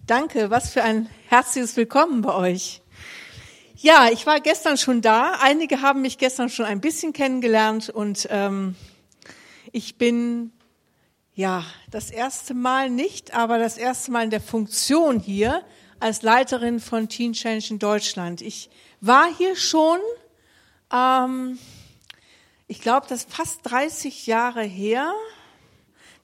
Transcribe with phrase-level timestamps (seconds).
[0.00, 2.80] Danke, was für ein herzliches Willkommen bei euch.
[3.76, 5.38] Ja, ich war gestern schon da.
[5.40, 8.74] Einige haben mich gestern schon ein bisschen kennengelernt und ähm,
[9.70, 10.52] ich bin
[11.34, 15.62] ja das erste Mal nicht, aber das erste Mal in der Funktion hier
[16.00, 18.40] als Leiterin von Teen Change in Deutschland.
[18.40, 18.70] Ich
[19.00, 19.98] war hier schon,
[20.92, 21.58] ähm,
[22.66, 25.12] ich glaube, das ist fast 30 Jahre her.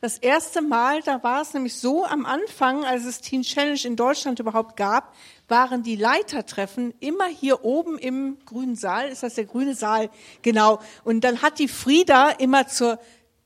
[0.01, 3.97] Das erste Mal, da war es nämlich so am Anfang, als es Teen Challenge in
[3.97, 5.13] Deutschland überhaupt gab,
[5.49, 9.09] waren die Leitertreffen immer hier oben im grünen Saal.
[9.09, 10.09] Ist das der grüne Saal?
[10.43, 10.79] Genau.
[11.03, 13.01] Und dann hat die Frieda immer zur,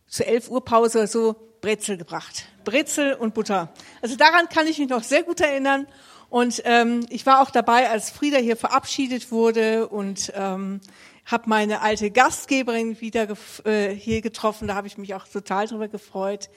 [0.07, 2.45] zur 11 Uhr Pause so Brezel gebracht.
[2.65, 3.73] Brezel und Butter.
[4.03, 5.87] Also daran kann ich mich noch sehr gut erinnern.
[6.29, 10.83] Und ähm, ich war auch dabei, als Frieda hier verabschiedet wurde und ähm,
[11.25, 13.29] habe meine alte Gastgeberin wieder
[13.65, 14.69] äh, hier getroffen.
[14.69, 16.51] Da habe ich mich auch total drüber gefreut.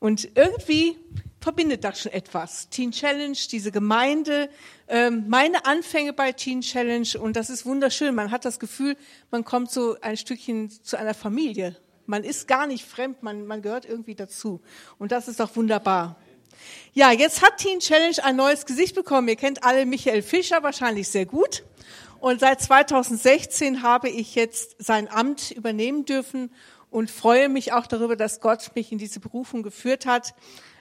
[0.00, 0.96] Und irgendwie
[1.40, 2.68] verbindet das schon etwas.
[2.68, 4.48] Teen Challenge, diese Gemeinde,
[4.88, 8.14] ähm, meine Anfänge bei Teen Challenge und das ist wunderschön.
[8.14, 8.96] Man hat das Gefühl,
[9.30, 11.76] man kommt so ein Stückchen zu einer Familie.
[12.06, 14.60] Man ist gar nicht fremd, man, man gehört irgendwie dazu.
[14.98, 16.16] Und das ist doch wunderbar.
[16.92, 19.28] Ja, jetzt hat Teen Challenge ein neues Gesicht bekommen.
[19.28, 21.64] Ihr kennt alle Michael Fischer wahrscheinlich sehr gut.
[22.20, 26.50] Und seit 2016 habe ich jetzt sein Amt übernehmen dürfen
[26.90, 30.34] und freue mich auch darüber, dass Gott mich in diese Berufung geführt hat.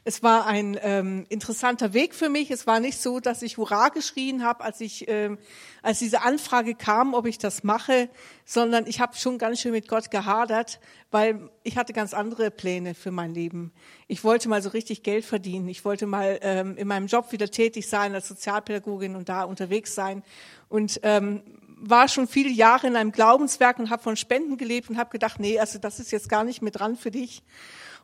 [0.08, 2.50] Es war ein ähm, interessanter Weg für mich.
[2.50, 5.38] Es war nicht so, dass ich Hurra geschrien habe, als ich, ähm,
[5.82, 8.08] als diese Anfrage kam, ob ich das mache,
[8.46, 10.80] sondern ich habe schon ganz schön mit Gott gehadert,
[11.12, 13.74] weil ich hatte ganz andere Pläne für mein Leben.
[14.08, 15.68] Ich wollte mal so richtig Geld verdienen.
[15.68, 19.94] Ich wollte mal ähm, in meinem Job wieder tätig sein als Sozialpädagogin und da unterwegs
[19.94, 20.24] sein
[20.70, 21.42] und ähm,
[21.82, 25.42] war schon viele Jahre in einem Glaubenswerk und habe von Spenden gelebt und habe gedacht,
[25.42, 27.44] nee, also das ist jetzt gar nicht mehr dran für dich.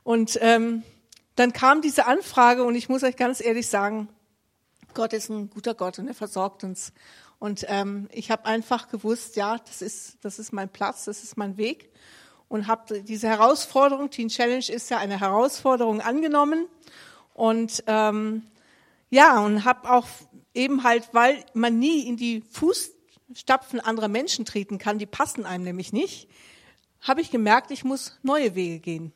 [0.03, 0.83] Und ähm,
[1.35, 4.09] dann kam diese Anfrage und ich muss euch ganz ehrlich sagen,
[4.93, 6.93] Gott ist ein guter Gott und er versorgt uns.
[7.39, 11.35] Und ähm, ich habe einfach gewusst, ja, das ist, das ist mein Platz, das ist
[11.35, 11.91] mein Weg.
[12.47, 16.67] Und habe diese Herausforderung, Teen Challenge ist ja eine Herausforderung angenommen.
[17.33, 18.43] Und ähm,
[19.09, 20.07] ja, und habe auch
[20.53, 25.63] eben halt, weil man nie in die Fußstapfen anderer Menschen treten kann, die passen einem
[25.63, 26.29] nämlich nicht,
[27.01, 29.13] habe ich gemerkt, ich muss neue Wege gehen.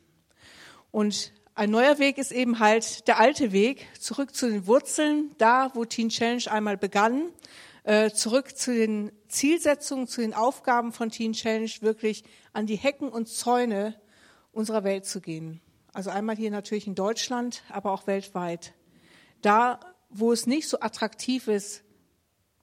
[0.90, 5.72] Und ein neuer Weg ist eben halt der alte Weg, zurück zu den Wurzeln, da
[5.74, 7.30] wo Teen Challenge einmal begann,
[7.82, 13.08] äh, zurück zu den Zielsetzungen, zu den Aufgaben von Teen Challenge, wirklich an die Hecken
[13.08, 14.00] und Zäune
[14.52, 15.60] unserer Welt zu gehen.
[15.92, 18.72] Also einmal hier natürlich in Deutschland, aber auch weltweit.
[19.42, 19.80] Da,
[20.10, 21.82] wo es nicht so attraktiv ist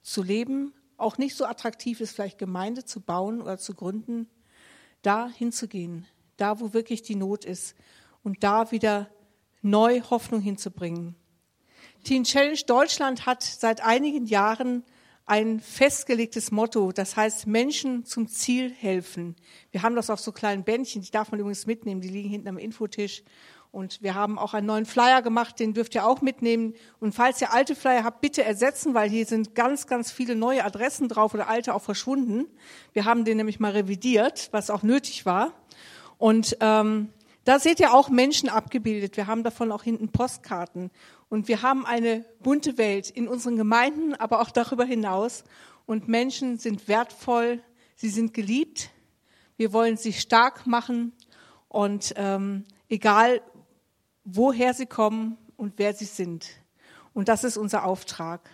[0.00, 4.26] zu leben, auch nicht so attraktiv ist, vielleicht Gemeinde zu bauen oder zu gründen,
[5.02, 6.06] da hinzugehen,
[6.38, 7.74] da, wo wirklich die Not ist
[8.26, 9.08] und da wieder
[9.62, 11.14] neu Hoffnung hinzubringen.
[12.02, 14.82] Teen Challenge Deutschland hat seit einigen Jahren
[15.26, 19.36] ein festgelegtes Motto, das heißt Menschen zum Ziel helfen.
[19.70, 22.48] Wir haben das auf so kleinen Bändchen, die darf man übrigens mitnehmen, die liegen hinten
[22.48, 23.22] am Infotisch.
[23.70, 26.74] Und wir haben auch einen neuen Flyer gemacht, den dürft ihr auch mitnehmen.
[26.98, 30.64] Und falls ihr alte Flyer habt, bitte ersetzen, weil hier sind ganz, ganz viele neue
[30.64, 32.46] Adressen drauf oder alte auch verschwunden.
[32.92, 35.52] Wir haben den nämlich mal revidiert, was auch nötig war.
[36.18, 37.12] Und ähm,
[37.46, 39.16] da seht ihr auch Menschen abgebildet.
[39.16, 40.90] Wir haben davon auch hinten Postkarten.
[41.28, 45.44] Und wir haben eine bunte Welt in unseren Gemeinden, aber auch darüber hinaus.
[45.86, 47.62] Und Menschen sind wertvoll,
[47.94, 48.90] sie sind geliebt.
[49.56, 51.12] Wir wollen sie stark machen.
[51.68, 53.40] Und ähm, egal,
[54.24, 56.48] woher sie kommen und wer sie sind.
[57.14, 58.50] Und das ist unser Auftrag.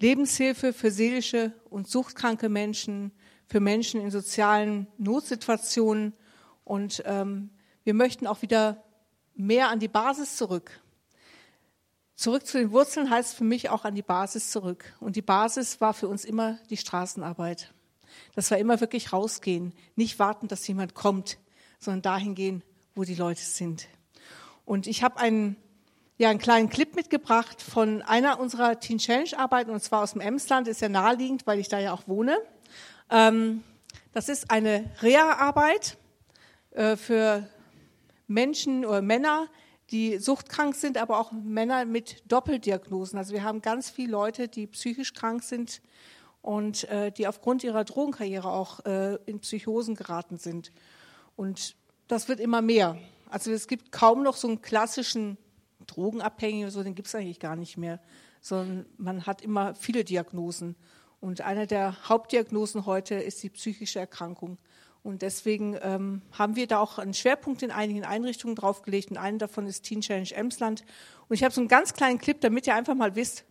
[0.00, 3.12] Lebenshilfe für seelische und suchtkranke Menschen,
[3.46, 6.14] für Menschen in sozialen Notsituationen
[6.64, 7.50] und ähm,
[7.84, 8.82] wir möchten auch wieder
[9.34, 10.80] mehr an die Basis zurück.
[12.16, 14.94] Zurück zu den Wurzeln heißt für mich auch an die Basis zurück.
[15.00, 17.72] Und die Basis war für uns immer die Straßenarbeit.
[18.34, 21.38] Das war immer wirklich rausgehen, nicht warten, dass jemand kommt,
[21.78, 22.62] sondern dahin gehen,
[22.94, 23.88] wo die Leute sind.
[24.64, 25.56] Und ich habe einen,
[26.16, 30.20] ja, einen kleinen Clip mitgebracht von einer unserer Teen Challenge Arbeiten, und zwar aus dem
[30.20, 32.38] Emsland, ist ja naheliegend, weil ich da ja auch wohne.
[33.10, 33.64] Ähm,
[34.12, 35.98] das ist eine Reha-Arbeit
[36.70, 37.48] äh, für
[38.26, 39.48] Menschen oder Männer,
[39.90, 43.18] die suchtkrank sind, aber auch Männer mit Doppeldiagnosen.
[43.18, 45.82] Also wir haben ganz viele Leute, die psychisch krank sind
[46.42, 50.72] und äh, die aufgrund ihrer Drogenkarriere auch äh, in Psychosen geraten sind.
[51.36, 51.76] Und
[52.08, 52.98] das wird immer mehr.
[53.28, 55.38] Also es gibt kaum noch so einen klassischen
[55.86, 58.00] Drogenabhängigen, so den gibt es eigentlich gar nicht mehr,
[58.40, 60.76] sondern man hat immer viele Diagnosen.
[61.20, 64.58] Und eine der Hauptdiagnosen heute ist die psychische Erkrankung.
[65.04, 69.10] Und deswegen ähm, haben wir da auch einen Schwerpunkt in einigen Einrichtungen draufgelegt.
[69.10, 70.82] Und eine davon ist Teen Challenge Emsland.
[71.28, 73.44] Und ich habe so einen ganz kleinen Clip, damit ihr einfach mal wisst,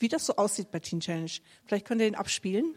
[0.00, 1.30] wie das so aussieht bei Teen Challenge.
[1.64, 2.74] Vielleicht könnt ihr den abspielen.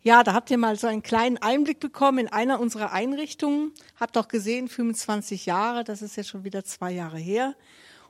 [0.00, 3.72] Ja, da habt ihr mal so einen kleinen Einblick bekommen in einer unserer Einrichtungen.
[4.00, 7.54] Habt auch gesehen, 25 Jahre, das ist jetzt schon wieder zwei Jahre her.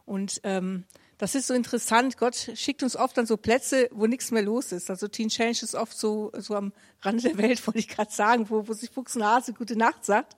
[0.06, 0.84] Und ähm,
[1.18, 2.18] das ist so interessant.
[2.18, 4.90] Gott schickt uns oft an so Plätze, wo nichts mehr los ist.
[4.90, 6.72] Also Teen Challenge ist oft so, so am
[7.02, 10.04] Rande der Welt, wollte ich gerade sagen, wo, wo sich Fuchs und Hase gute Nacht
[10.04, 10.36] sagt.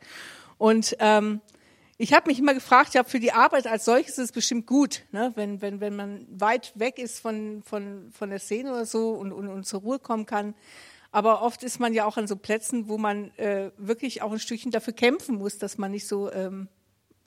[0.58, 1.40] Und ähm,
[1.98, 5.02] ich habe mich immer gefragt, ja, für die Arbeit als solches ist es bestimmt gut,
[5.12, 5.32] ne?
[5.34, 9.32] wenn, wenn, wenn man weit weg ist von, von, von der Szene oder so und,
[9.32, 10.54] und, und zur Ruhe kommen kann.
[11.10, 14.38] Aber oft ist man ja auch an so Plätzen, wo man äh, wirklich auch ein
[14.38, 16.68] Stückchen dafür kämpfen muss, dass man nicht so ähm,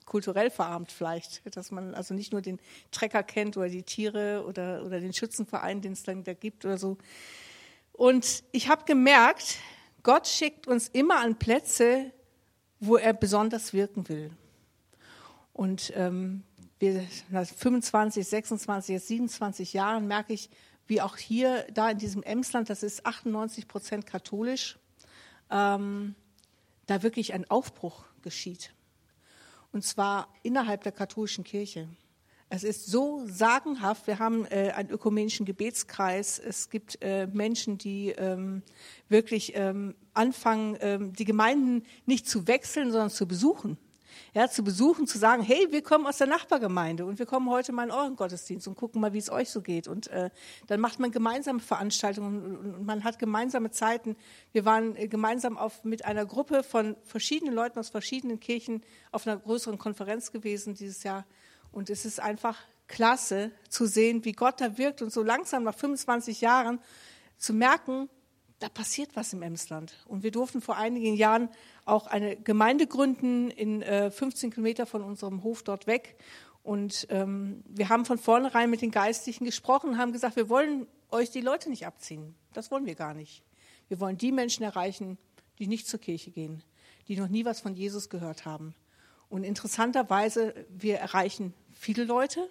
[0.09, 2.59] kulturell verarmt vielleicht, dass man also nicht nur den
[2.91, 6.77] Trecker kennt oder die Tiere oder, oder den Schützenverein, den es dann da gibt oder
[6.77, 6.97] so.
[7.93, 9.57] Und ich habe gemerkt,
[10.03, 12.11] Gott schickt uns immer an Plätze,
[12.79, 14.31] wo er besonders wirken will.
[15.53, 16.43] Und ähm,
[16.79, 20.49] wir, nach 25, 26, jetzt 27 Jahren merke ich,
[20.87, 24.79] wie auch hier, da in diesem Emsland, das ist 98 Prozent katholisch,
[25.51, 26.15] ähm,
[26.87, 28.71] da wirklich ein Aufbruch geschieht
[29.71, 31.87] und zwar innerhalb der katholischen Kirche.
[32.51, 34.07] Es ist so sagenhaft.
[34.07, 36.39] Wir haben äh, einen ökumenischen Gebetskreis.
[36.39, 38.63] Es gibt äh, Menschen, die ähm,
[39.07, 43.77] wirklich ähm, anfangen, ähm, die Gemeinden nicht zu wechseln, sondern zu besuchen
[44.33, 47.71] ja, zu besuchen, zu sagen, hey, wir kommen aus der Nachbargemeinde und wir kommen heute
[47.71, 49.87] mal in euren Gottesdienst und gucken mal, wie es euch so geht.
[49.87, 50.29] Und äh,
[50.67, 54.15] dann macht man gemeinsame Veranstaltungen und, man hat gemeinsame Zeiten.
[54.51, 59.25] Wir waren äh, gemeinsam auf, mit einer Gruppe von verschiedenen Leuten aus verschiedenen Kirchen auf
[59.25, 61.25] einer größeren Konferenz gewesen dieses Jahr.
[61.71, 65.75] Und es ist einfach klasse zu sehen, wie Gott da wirkt und so langsam nach
[65.75, 66.79] 25 Jahren
[67.37, 68.09] zu merken,
[68.59, 69.93] da passiert was im Emsland.
[70.05, 71.49] Und wir durften vor einigen Jahren
[71.89, 76.15] auch eine Gemeinde gründen in äh, 15 Kilometer von unserem Hof dort weg.
[76.63, 81.31] Und ähm, wir haben von vornherein mit den Geistlichen gesprochen, haben gesagt, wir wollen euch
[81.31, 82.35] die Leute nicht abziehen.
[82.53, 83.43] Das wollen wir gar nicht.
[83.87, 85.17] Wir wollen die Menschen erreichen,
[85.57, 86.63] die nicht zur Kirche gehen,
[87.07, 88.75] die noch nie was von Jesus gehört haben.
[89.29, 92.47] Und interessanterweise, wir erreichen viele Leute,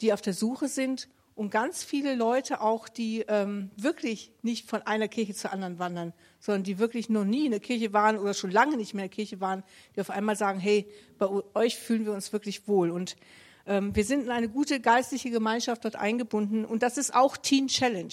[0.00, 4.82] die auf der Suche sind und ganz viele Leute auch, die ähm, wirklich nicht von
[4.82, 8.34] einer Kirche zur anderen wandern, sondern die wirklich noch nie in der Kirche waren oder
[8.34, 9.62] schon lange nicht mehr in der Kirche waren,
[9.96, 10.86] die auf einmal sagen, hey,
[11.18, 12.90] bei euch fühlen wir uns wirklich wohl.
[12.90, 13.16] Und
[13.66, 17.68] ähm, wir sind in eine gute geistliche Gemeinschaft dort eingebunden und das ist auch Teen
[17.68, 18.12] Challenge.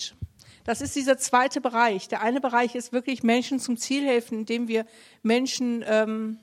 [0.63, 2.09] Das ist dieser zweite Bereich.
[2.09, 4.85] Der eine Bereich ist wirklich Menschen zum Ziel helfen, indem wir
[5.23, 6.39] Menschen ähm,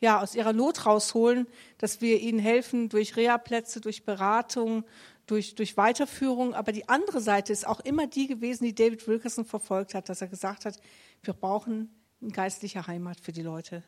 [0.00, 1.46] ja, aus ihrer Not rausholen,
[1.78, 4.84] dass wir ihnen helfen durch Reha-Plätze, durch Beratung,
[5.26, 6.54] durch, durch Weiterführung.
[6.54, 10.20] Aber die andere Seite ist auch immer die gewesen, die David Wilkerson verfolgt hat, dass
[10.20, 10.80] er gesagt hat,
[11.22, 11.90] wir brauchen
[12.20, 13.82] eine geistliche Heimat für die Leute.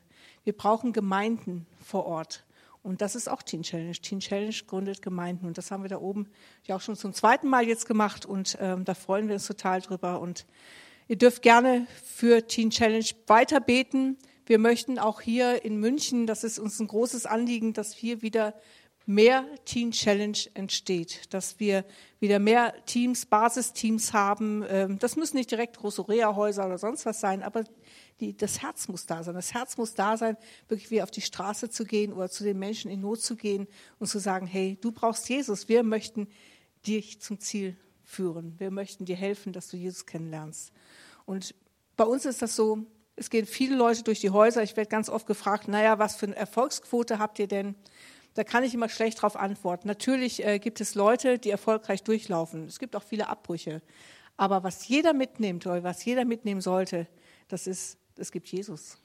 [0.45, 2.45] Wir brauchen Gemeinden vor Ort.
[2.83, 3.93] Und das ist auch Teen Challenge.
[3.93, 5.47] Teen Challenge gründet Gemeinden.
[5.47, 6.29] Und das haben wir da oben
[6.65, 8.25] ja auch schon zum zweiten Mal jetzt gemacht.
[8.25, 10.21] Und ähm, da freuen wir uns total drüber.
[10.21, 10.47] Und
[11.09, 14.17] ihr dürft gerne für Teen Challenge weiter beten.
[14.47, 18.55] Wir möchten auch hier in München, das ist uns ein großes Anliegen, dass hier wieder
[19.07, 21.85] mehr Teen Challenge entsteht, dass wir
[22.19, 24.65] wieder mehr Teams, Basisteams haben.
[24.69, 27.65] Ähm, das müssen nicht direkt große Reha-Häuser oder sonst was sein, aber
[28.19, 29.35] die, das Herz muss da sein.
[29.35, 30.37] Das Herz muss da sein,
[30.69, 33.69] wirklich wieder auf die Straße zu gehen oder zu den Menschen in Not zu gehen
[34.01, 35.69] und zu sagen, hey, du brauchst Jesus.
[35.69, 36.27] Wir möchten
[36.87, 38.55] dich zum Ziel führen.
[38.59, 40.73] Wir möchten dir helfen, dass du Jesus kennenlernst.
[41.27, 41.55] Und
[41.97, 44.63] bei uns ist das so, es gehen viele Leute durch die Häuser.
[44.63, 47.75] Ich werde ganz oft gefragt, naja, was für eine Erfolgsquote habt ihr denn?
[48.37, 49.89] Da kann ich immer schlecht darauf antworten.
[49.89, 52.67] Natürlich äh, gibt es Leute, die erfolgreich durchlaufen.
[52.67, 53.81] Es gibt auch viele Abbrüche.
[54.37, 57.07] Aber was jeder mitnimmt oder was jeder mitnehmen sollte,
[57.49, 58.99] das ist, es gibt Jesus.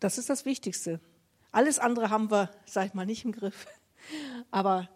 [0.00, 0.98] Das ist das Wichtigste.
[1.52, 3.68] Alles andere haben wir, sag ich mal, nicht im Griff.
[4.50, 4.88] Aber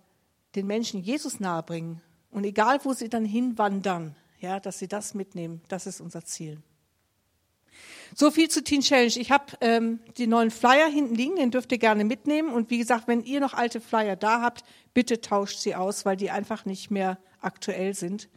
[0.57, 5.63] den Menschen Jesus nahebringen und egal, wo sie dann hinwandern, ja, dass sie das mitnehmen,
[5.69, 6.61] das ist unser Ziel.
[8.15, 9.13] So viel zu Teen Challenge.
[9.17, 12.51] Ich habe ähm, die neuen Flyer hinten liegen, den dürft ihr gerne mitnehmen.
[12.51, 16.17] Und wie gesagt, wenn ihr noch alte Flyer da habt, bitte tauscht sie aus, weil
[16.17, 18.29] die einfach nicht mehr aktuell sind.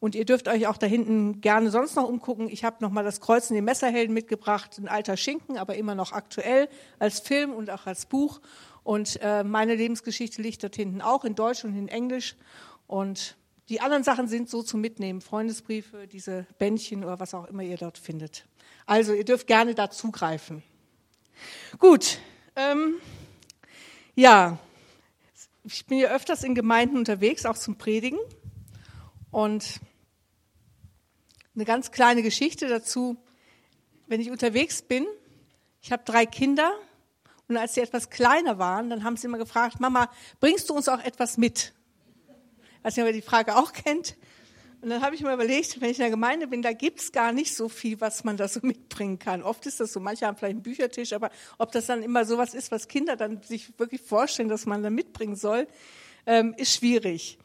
[0.00, 2.48] Und ihr dürft euch auch da hinten gerne sonst noch umgucken.
[2.50, 5.94] Ich habe noch mal das Kreuz in den Messerhelden mitgebracht, ein alter Schinken, aber immer
[5.94, 8.40] noch aktuell als Film und auch als Buch.
[8.82, 12.36] Und äh, meine Lebensgeschichte liegt dort hinten auch in Deutsch und in Englisch.
[12.86, 13.36] Und
[13.70, 17.78] die anderen Sachen sind so zum Mitnehmen, Freundesbriefe, diese Bändchen oder was auch immer ihr
[17.78, 18.44] dort findet.
[18.86, 20.62] Also ihr dürft gerne da zugreifen.
[21.78, 22.18] Gut,
[22.56, 22.96] ähm,
[24.14, 24.58] ja,
[25.64, 28.18] ich bin ja öfters in Gemeinden unterwegs, auch zum Predigen.
[29.30, 29.80] Und
[31.54, 33.16] eine ganz kleine Geschichte dazu.
[34.06, 35.06] wenn ich unterwegs bin,
[35.80, 36.72] ich habe drei Kinder
[37.48, 40.10] und als sie etwas kleiner waren, dann haben sie immer gefragt, Mama,
[40.40, 41.72] bringst du uns auch etwas mit?
[42.82, 44.16] Weiß nicht, ob ihr die Frage auch kennt.
[44.84, 47.32] Und dann habe ich mir überlegt, wenn ich in der Gemeinde bin, da gibt's gar
[47.32, 49.42] nicht so viel, was man da so mitbringen kann.
[49.42, 52.36] Oft ist das so, manche haben vielleicht einen Büchertisch, aber ob das dann immer so
[52.36, 55.68] was ist, was Kinder dann sich wirklich vorstellen, dass man da mitbringen soll,
[56.26, 57.38] ähm, ist schwierig.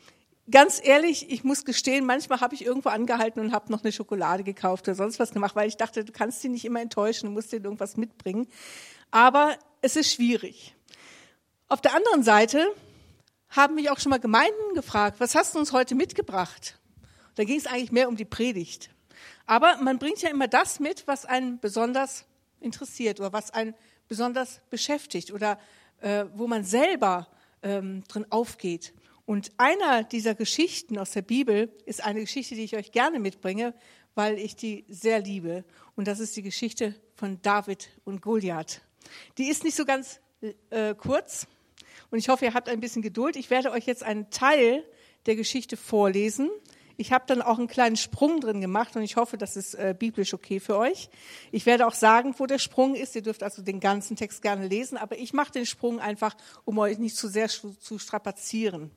[0.52, 4.44] Ganz ehrlich, ich muss gestehen, manchmal habe ich irgendwo angehalten und habe noch eine Schokolade
[4.44, 7.32] gekauft oder sonst was gemacht, weil ich dachte, du kannst die nicht immer enttäuschen, du
[7.32, 8.48] musst dir irgendwas mitbringen.
[9.12, 10.76] Aber es ist schwierig.
[11.70, 12.68] Auf der anderen Seite
[13.48, 16.79] haben mich auch schon mal Gemeinden gefragt, was hast du uns heute mitgebracht?
[17.40, 18.90] Da ging es eigentlich mehr um die Predigt.
[19.46, 22.26] Aber man bringt ja immer das mit, was einen besonders
[22.60, 23.76] interessiert oder was einen
[24.10, 25.58] besonders beschäftigt oder
[26.02, 27.30] äh, wo man selber
[27.64, 28.94] ähm, drin aufgeht.
[29.26, 33.74] Und einer dieser Geschichten aus der Bibel ist eine Geschichte, die ich euch gerne mitbringe,
[34.16, 35.64] weil ich die sehr liebe.
[35.96, 38.82] Und das ist die Geschichte von David und Goliath.
[39.38, 41.48] Die ist nicht so ganz äh, kurz
[42.12, 43.38] und ich hoffe, ihr habt ein bisschen Geduld.
[43.38, 44.84] Ich werde euch jetzt einen Teil
[45.26, 46.50] der Geschichte vorlesen.
[47.00, 49.96] Ich habe dann auch einen kleinen Sprung drin gemacht und ich hoffe, das ist äh,
[49.98, 51.10] biblisch okay für euch.
[51.50, 53.16] Ich werde auch sagen, wo der Sprung ist.
[53.16, 56.78] Ihr dürft also den ganzen Text gerne lesen, aber ich mache den Sprung einfach, um
[56.78, 58.92] euch nicht zu sehr zu strapazieren.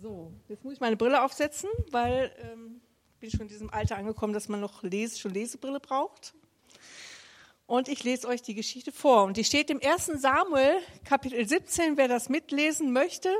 [0.00, 2.80] So, jetzt muss ich meine Brille aufsetzen, weil ähm,
[3.18, 6.32] bin schon in diesem Alter angekommen, dass man noch Lese, schon Lesebrille braucht.
[7.66, 9.24] Und ich lese euch die Geschichte vor.
[9.24, 10.12] Und die steht im 1.
[10.22, 13.34] Samuel, Kapitel 17, wer das mitlesen möchte.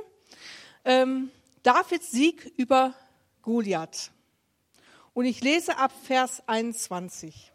[0.84, 1.30] Ähm,
[1.62, 2.94] Davids Sieg über
[3.46, 4.10] Goliath.
[5.14, 7.52] Und ich lese ab Vers 21.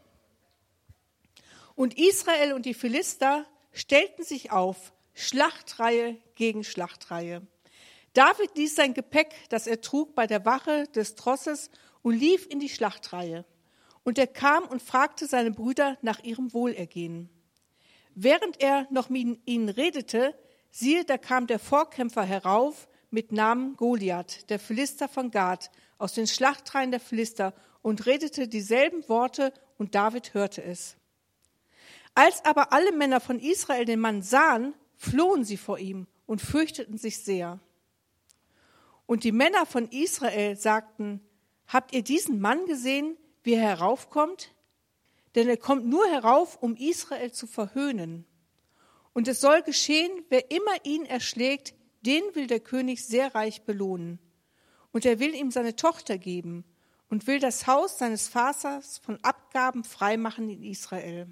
[1.75, 7.45] Und Israel und die Philister stellten sich auf, Schlachtreihe gegen Schlachtreihe.
[8.13, 11.69] David ließ sein Gepäck, das er trug, bei der Wache des Trosses
[12.01, 13.43] und lief in die Schlachtreihe.
[14.03, 17.29] Und er kam und fragte seine Brüder nach ihrem Wohlergehen.
[18.15, 20.33] Während er noch mit ihnen redete,
[20.69, 26.27] siehe, da kam der Vorkämpfer herauf mit Namen Goliath, der Philister von Gad, aus den
[26.27, 30.95] Schlachtreihen der Philister und redete dieselben Worte und David hörte es.
[32.15, 36.97] Als aber alle Männer von Israel den Mann sahen, flohen sie vor ihm und fürchteten
[36.97, 37.59] sich sehr.
[39.05, 41.21] Und die Männer von Israel sagten,
[41.67, 44.53] habt ihr diesen Mann gesehen, wie er heraufkommt?
[45.35, 48.25] Denn er kommt nur herauf, um Israel zu verhöhnen.
[49.13, 54.19] Und es soll geschehen, wer immer ihn erschlägt, den will der König sehr reich belohnen.
[54.91, 56.65] Und er will ihm seine Tochter geben
[57.09, 61.27] und will das Haus seines Vaters von Abgaben freimachen in Israel.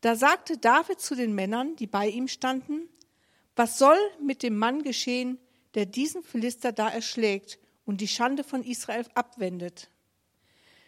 [0.00, 2.88] Da sagte David zu den Männern, die bei ihm standen,
[3.56, 5.38] was soll mit dem Mann geschehen,
[5.74, 9.88] der diesen Philister da erschlägt und die Schande von Israel abwendet?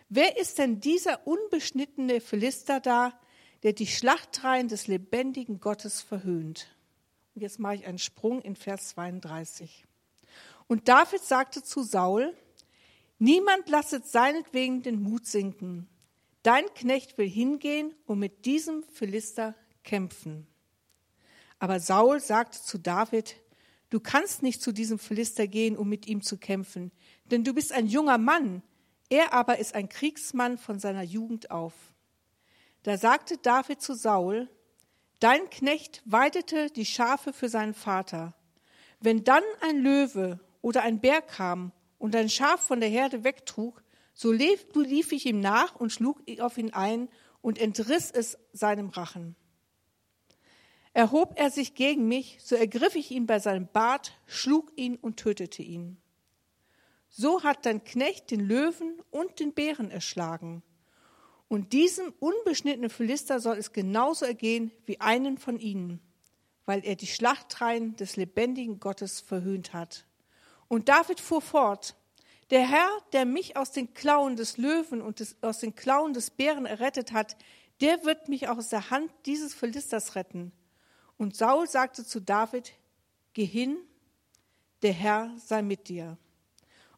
[0.09, 3.19] Wer ist denn dieser unbeschnittene Philister da,
[3.63, 6.76] der die Schlachtreihen des lebendigen Gottes verhöhnt?
[7.37, 9.85] Und jetzt mache ich einen Sprung in Vers 32.
[10.69, 12.35] Und David sagte zu Saul,
[13.19, 15.87] Niemand lasset seinetwegen den Mut sinken.
[16.43, 20.47] Dein Knecht will hingehen und mit diesem Philister kämpfen.
[21.59, 23.37] Aber Saul sagte zu David,
[23.91, 26.91] Du kannst nicht zu diesem Philister gehen, um mit ihm zu kämpfen,
[27.27, 28.63] denn du bist ein junger Mann,
[29.11, 31.75] er aber ist ein Kriegsmann von seiner Jugend auf.
[32.83, 34.49] Da sagte David zu Saul,
[35.21, 38.35] Dein Knecht weidete die Schafe für seinen Vater.
[39.01, 43.83] Wenn dann ein Löwe oder ein Bär kam und ein Schaf von der Herde wegtrug,
[44.13, 44.67] so lief,
[45.13, 47.09] ich ihm nach und schlug auf ihn ein
[47.41, 49.37] und entriss es seinem Rachen.
[50.93, 55.19] Erhob er sich gegen mich, so ergriff ich ihn bei seinem Bart, schlug ihn und
[55.19, 55.99] tötete ihn.
[57.09, 60.63] So hat dein Knecht den Löwen und den Bären erschlagen.
[61.49, 66.01] Und diesem unbeschnittenen Philister soll es genauso ergehen wie einen von ihnen,
[66.65, 70.07] weil er die Schlachtreihen des lebendigen Gottes verhöhnt hat.
[70.69, 71.95] Und David fuhr fort,
[72.51, 76.31] der Herr, der mich aus den Klauen des Löwen und des, aus den Klauen des
[76.31, 77.37] Bären errettet hat,
[77.81, 80.53] der wird mich auch aus der Hand dieses Philisters retten.
[81.17, 82.73] Und Saul sagte zu David,
[83.33, 83.77] Geh hin,
[84.83, 86.17] der Herr sei mit dir.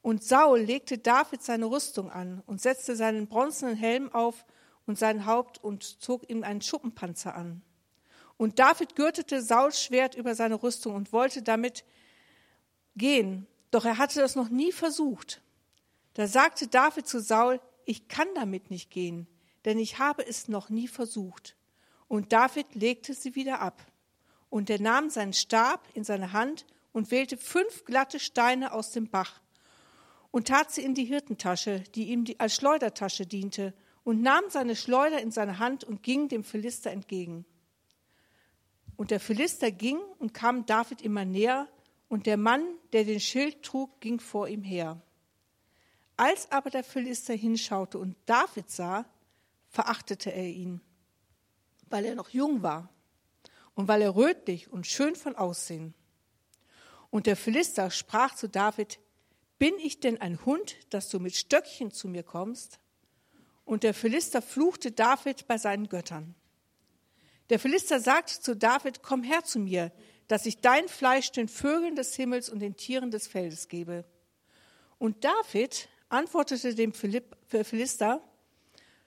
[0.09, 4.47] Und Saul legte David seine Rüstung an und setzte seinen bronzenen Helm auf
[4.87, 7.61] und sein Haupt und zog ihm einen Schuppenpanzer an.
[8.39, 11.85] Und David gürtete Sauls Schwert über seine Rüstung und wollte damit
[12.97, 15.43] gehen, doch er hatte das noch nie versucht.
[16.15, 19.27] Da sagte David zu Saul, ich kann damit nicht gehen,
[19.67, 21.55] denn ich habe es noch nie versucht.
[22.09, 23.85] Und David legte sie wieder ab.
[24.49, 29.11] Und er nahm seinen Stab in seine Hand und wählte fünf glatte Steine aus dem
[29.11, 29.43] Bach
[30.31, 35.21] und tat sie in die Hirtentasche, die ihm als Schleudertasche diente, und nahm seine Schleuder
[35.21, 37.45] in seine Hand und ging dem Philister entgegen.
[38.97, 41.69] Und der Philister ging und kam David immer näher,
[42.09, 45.01] und der Mann, der den Schild trug, ging vor ihm her.
[46.17, 49.05] Als aber der Philister hinschaute und David sah,
[49.69, 50.81] verachtete er ihn,
[51.91, 52.89] weil er noch jung war
[53.75, 55.95] und weil er rötlich und schön von Aussehen.
[57.11, 58.99] Und der Philister sprach zu David,
[59.59, 62.79] bin ich denn ein Hund, dass du mit Stöckchen zu mir kommst?
[63.65, 66.35] Und der Philister fluchte David bei seinen Göttern.
[67.51, 69.93] Der Philister sagte zu David, komm her zu mir,
[70.27, 74.05] dass ich dein Fleisch den Vögeln des Himmels und den Tieren des Feldes gebe.
[74.99, 78.23] Und David antwortete dem Philister,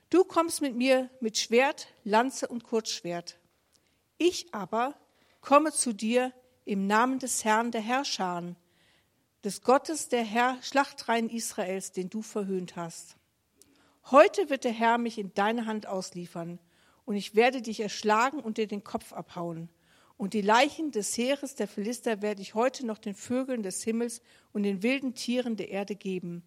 [0.10, 3.40] du kommst mit mir mit Schwert, Lanze und Kurzschwert.
[4.18, 4.96] Ich aber
[5.40, 6.34] komme zu dir
[6.66, 8.56] im Namen des Herrn der Herrscharen,
[9.44, 13.16] des Gottes der Herr Schlachtreihen Israels, den du verhöhnt hast.
[14.12, 16.60] Heute wird der Herr mich in deine Hand ausliefern,
[17.06, 19.70] und ich werde dich erschlagen und dir den Kopf abhauen.
[20.18, 24.22] Und die Leichen des Heeres der Philister werde ich heute noch den Vögeln des Himmels
[24.54, 26.44] und den wilden Tieren der Erde geben.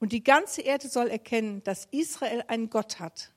[0.00, 3.32] Und die ganze Erde soll erkennen, dass Israel einen Gott hat.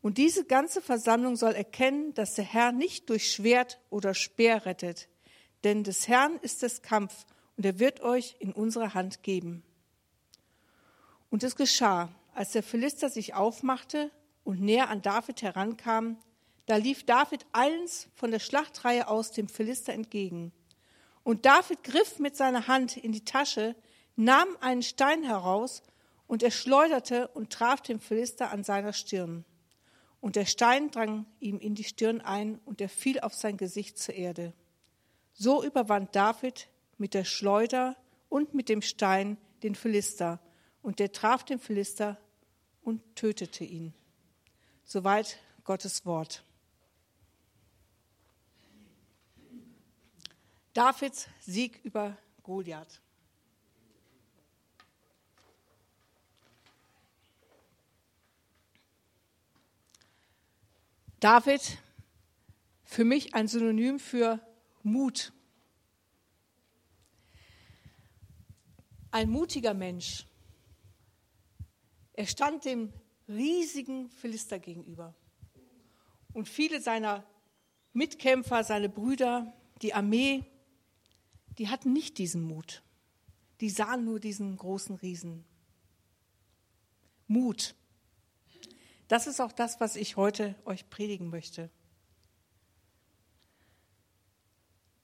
[0.00, 5.08] Und diese ganze Versammlung soll erkennen, dass der Herr nicht durch Schwert oder Speer rettet,
[5.64, 7.26] denn des Herrn ist es Kampf
[7.58, 9.64] und er wird euch in unsere Hand geben.
[11.28, 14.12] Und es geschah, als der Philister sich aufmachte
[14.44, 16.18] und näher an David herankam,
[16.66, 20.52] da lief David eilends von der Schlachtreihe aus dem Philister entgegen.
[21.24, 23.74] Und David griff mit seiner Hand in die Tasche,
[24.14, 25.82] nahm einen Stein heraus
[26.28, 29.44] und er schleuderte und traf den Philister an seiner Stirn.
[30.20, 33.98] Und der Stein drang ihm in die Stirn ein und er fiel auf sein Gesicht
[33.98, 34.52] zur Erde.
[35.32, 36.68] So überwand David
[36.98, 37.96] mit der Schleuder
[38.28, 40.40] und mit dem Stein den Philister,
[40.82, 42.18] und der traf den Philister
[42.82, 43.92] und tötete ihn.
[44.84, 46.44] Soweit Gottes Wort.
[50.72, 53.00] Davids Sieg über Goliath.
[61.20, 61.78] David,
[62.84, 64.38] für mich ein Synonym für
[64.84, 65.32] Mut.
[69.10, 70.26] Ein mutiger Mensch.
[72.12, 72.92] Er stand dem
[73.28, 75.14] riesigen Philister gegenüber.
[76.32, 77.24] Und viele seiner
[77.92, 80.44] Mitkämpfer, seine Brüder, die Armee,
[81.58, 82.82] die hatten nicht diesen Mut.
[83.60, 85.44] Die sahen nur diesen großen Riesen.
[87.26, 87.74] Mut.
[89.08, 91.70] Das ist auch das, was ich heute euch predigen möchte.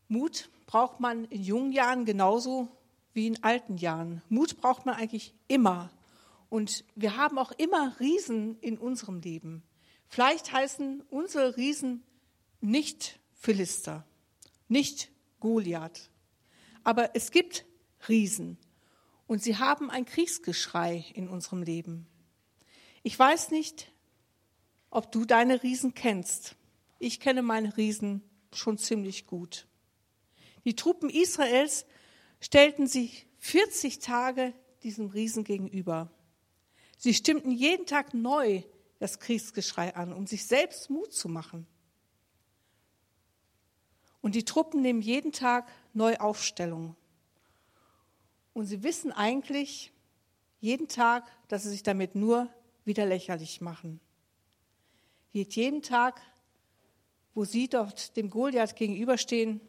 [0.08, 2.68] Mut braucht man in jungen Jahren genauso
[3.14, 4.22] wie in alten Jahren.
[4.28, 5.90] Mut braucht man eigentlich immer.
[6.50, 9.62] Und wir haben auch immer Riesen in unserem Leben.
[10.08, 12.04] Vielleicht heißen unsere Riesen
[12.60, 14.06] nicht Philister,
[14.68, 16.10] nicht Goliath.
[16.82, 17.64] Aber es gibt
[18.08, 18.58] Riesen
[19.26, 22.06] und sie haben ein Kriegsgeschrei in unserem Leben.
[23.02, 23.92] Ich weiß nicht,
[24.90, 26.56] ob du deine Riesen kennst.
[26.98, 28.22] Ich kenne meine Riesen
[28.52, 29.66] schon ziemlich gut.
[30.64, 31.84] Die Truppen Israels
[32.44, 34.52] stellten sich 40 Tage
[34.82, 36.10] diesem Riesen gegenüber.
[36.98, 38.62] Sie stimmten jeden Tag neu
[38.98, 41.66] das Kriegsgeschrei an, um sich selbst Mut zu machen.
[44.20, 46.96] Und die Truppen nehmen jeden Tag neu Aufstellung.
[48.52, 49.90] Und sie wissen eigentlich
[50.60, 52.52] jeden Tag, dass sie sich damit nur
[52.84, 54.00] wieder lächerlich machen.
[55.32, 56.20] Jeden Tag,
[57.32, 59.62] wo sie dort dem Goliath gegenüberstehen,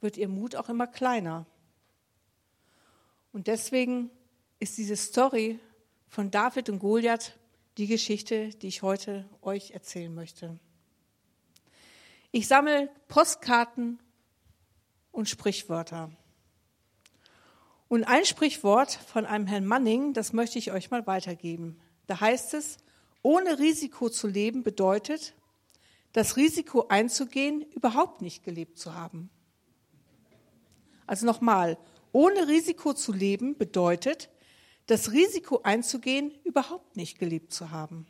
[0.00, 1.46] wird ihr Mut auch immer kleiner.
[3.32, 4.10] Und deswegen
[4.58, 5.58] ist diese Story
[6.08, 7.38] von David und Goliath
[7.78, 10.58] die Geschichte, die ich heute euch erzählen möchte.
[12.32, 14.00] Ich sammle Postkarten
[15.12, 16.10] und Sprichwörter.
[17.88, 21.80] Und ein Sprichwort von einem Herrn Manning, das möchte ich euch mal weitergeben.
[22.06, 22.78] Da heißt es,
[23.22, 25.34] ohne Risiko zu leben bedeutet,
[26.12, 29.30] das Risiko einzugehen, überhaupt nicht gelebt zu haben.
[31.06, 31.78] Also nochmal,
[32.12, 34.30] ohne Risiko zu leben bedeutet,
[34.86, 38.06] das Risiko einzugehen, überhaupt nicht gelebt zu haben.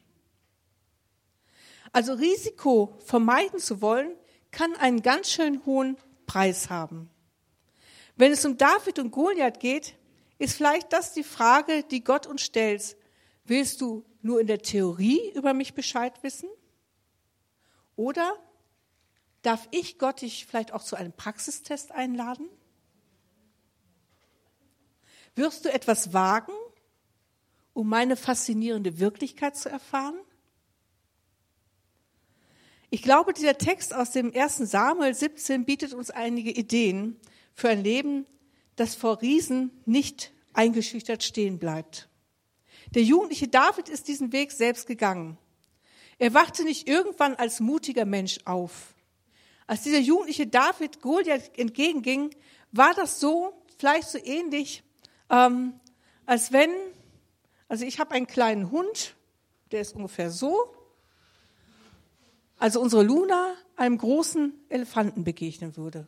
[1.93, 4.15] Also Risiko vermeiden zu wollen,
[4.51, 7.11] kann einen ganz schön hohen Preis haben.
[8.17, 9.97] Wenn es um David und Goliath geht,
[10.39, 12.97] ist vielleicht das die Frage, die Gott uns stellt.
[13.45, 16.49] Willst du nur in der Theorie über mich Bescheid wissen?
[17.97, 18.35] Oder
[19.43, 22.49] darf ich Gott dich vielleicht auch zu einem Praxistest einladen?
[25.35, 26.53] Wirst du etwas wagen
[27.73, 30.19] um meine faszinierende Wirklichkeit zu erfahren?
[32.91, 34.59] Ich glaube, dieser Text aus dem 1.
[34.59, 37.17] Samuel 17 bietet uns einige Ideen
[37.55, 38.27] für ein Leben,
[38.77, 42.09] das vor Riesen nicht eingeschüchtert stehen bleibt.
[42.95, 45.39] Der jugendliche David ist diesen Weg selbst gegangen.
[46.19, 48.95] Er wachte nicht irgendwann als mutiger Mensch auf.
[49.69, 52.35] Als dieser jugendliche David Goliath entgegenging,
[52.73, 54.83] war das so, vielleicht so ähnlich,
[55.31, 55.81] ähm,
[56.27, 56.71] als wenn,
[57.69, 59.15] also ich habe einen kleinen Hund,
[59.71, 60.75] der ist ungefähr so,
[62.59, 66.07] also unsere Luna einem großen Elefanten begegnen würde.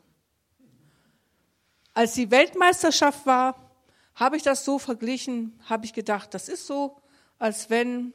[1.94, 3.70] Als die Weltmeisterschaft war,
[4.14, 7.00] habe ich das so verglichen, habe ich gedacht, das ist so,
[7.38, 8.12] als wenn,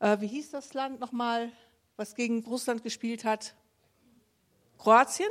[0.00, 1.50] äh, wie hieß das Land nochmal,
[1.96, 3.54] was gegen Russland gespielt hat?
[4.78, 5.30] Kroatien?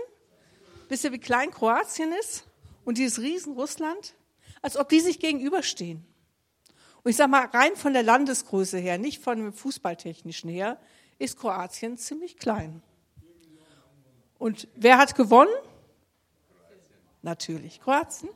[0.89, 2.45] Wisst ihr, wie klein Kroatien ist?
[2.83, 4.13] Und dieses Riesen Russland?
[4.65, 6.04] Als ob die sich gegenüberstehen.
[7.04, 10.82] Und ich sage mal, rein von der Landesgröße her, nicht von dem Fußballtechnischen her,
[11.19, 12.82] ist Kroatien ziemlich klein.
[14.39, 15.54] Und wer hat gewonnen?
[17.21, 18.32] Natürlich Kroatien.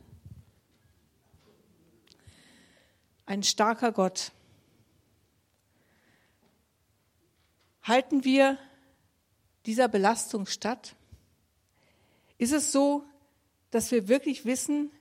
[3.26, 4.32] Ein starker Gott.
[7.82, 8.60] Halten wir
[9.66, 10.96] dieser Belastung statt?
[12.38, 13.04] Ist es so,
[13.72, 14.92] dass wir wirklich wissen,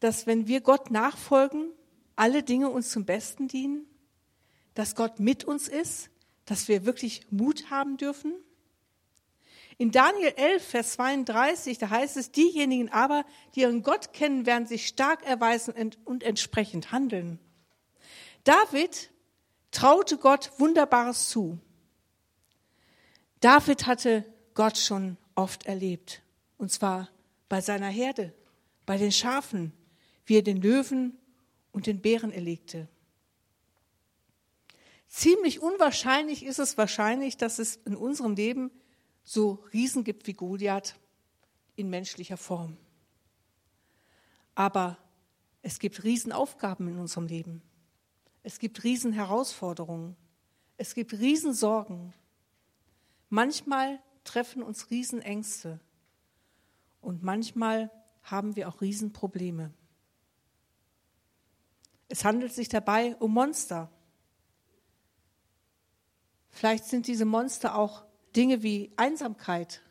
[0.00, 1.70] dass wenn wir Gott nachfolgen,
[2.16, 3.86] alle Dinge uns zum Besten dienen?
[4.74, 6.10] Dass Gott mit uns ist?
[6.44, 8.32] Dass wir wirklich Mut haben dürfen?
[9.76, 14.66] In Daniel 11, Vers 32, da heißt es, diejenigen aber, die ihren Gott kennen, werden
[14.66, 15.72] sich stark erweisen
[16.04, 17.38] und entsprechend handeln.
[18.42, 19.10] David
[19.70, 21.60] traute Gott Wunderbares zu.
[23.38, 26.22] David hatte Gott schon oft erlebt,
[26.56, 27.08] und zwar
[27.48, 28.34] bei seiner Herde,
[28.84, 29.72] bei den Schafen,
[30.28, 31.16] wie er den Löwen
[31.72, 32.86] und den Bären erlegte.
[35.06, 38.70] Ziemlich unwahrscheinlich ist es wahrscheinlich, dass es in unserem Leben
[39.24, 40.96] so Riesen gibt wie Goliath
[41.76, 42.76] in menschlicher Form.
[44.54, 44.98] Aber
[45.62, 47.62] es gibt Riesenaufgaben in unserem Leben.
[48.42, 50.14] Es gibt Riesenherausforderungen.
[50.76, 52.12] Es gibt Riesensorgen.
[53.30, 55.80] Manchmal treffen uns Riesenängste.
[57.00, 57.90] Und manchmal
[58.22, 59.72] haben wir auch Riesenprobleme.
[62.08, 63.90] Es handelt sich dabei um Monster.
[66.50, 69.82] Vielleicht sind diese Monster auch Dinge wie Einsamkeit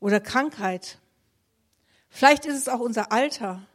[0.00, 0.98] oder Krankheit.
[2.08, 3.66] Vielleicht ist es auch unser Alter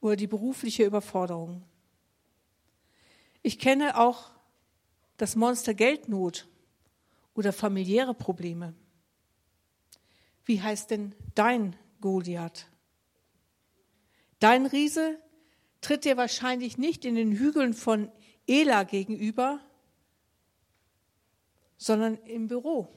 [0.00, 1.62] oder die berufliche Überforderung.
[3.42, 4.30] Ich kenne auch
[5.16, 6.48] das Monster Geldnot
[7.34, 8.74] oder familiäre Probleme.
[10.44, 12.66] Wie heißt denn dein Goliath?
[14.38, 15.18] Dein Riese
[15.86, 18.10] tritt dir wahrscheinlich nicht in den Hügeln von
[18.48, 19.60] Ela gegenüber,
[21.76, 22.88] sondern im Büro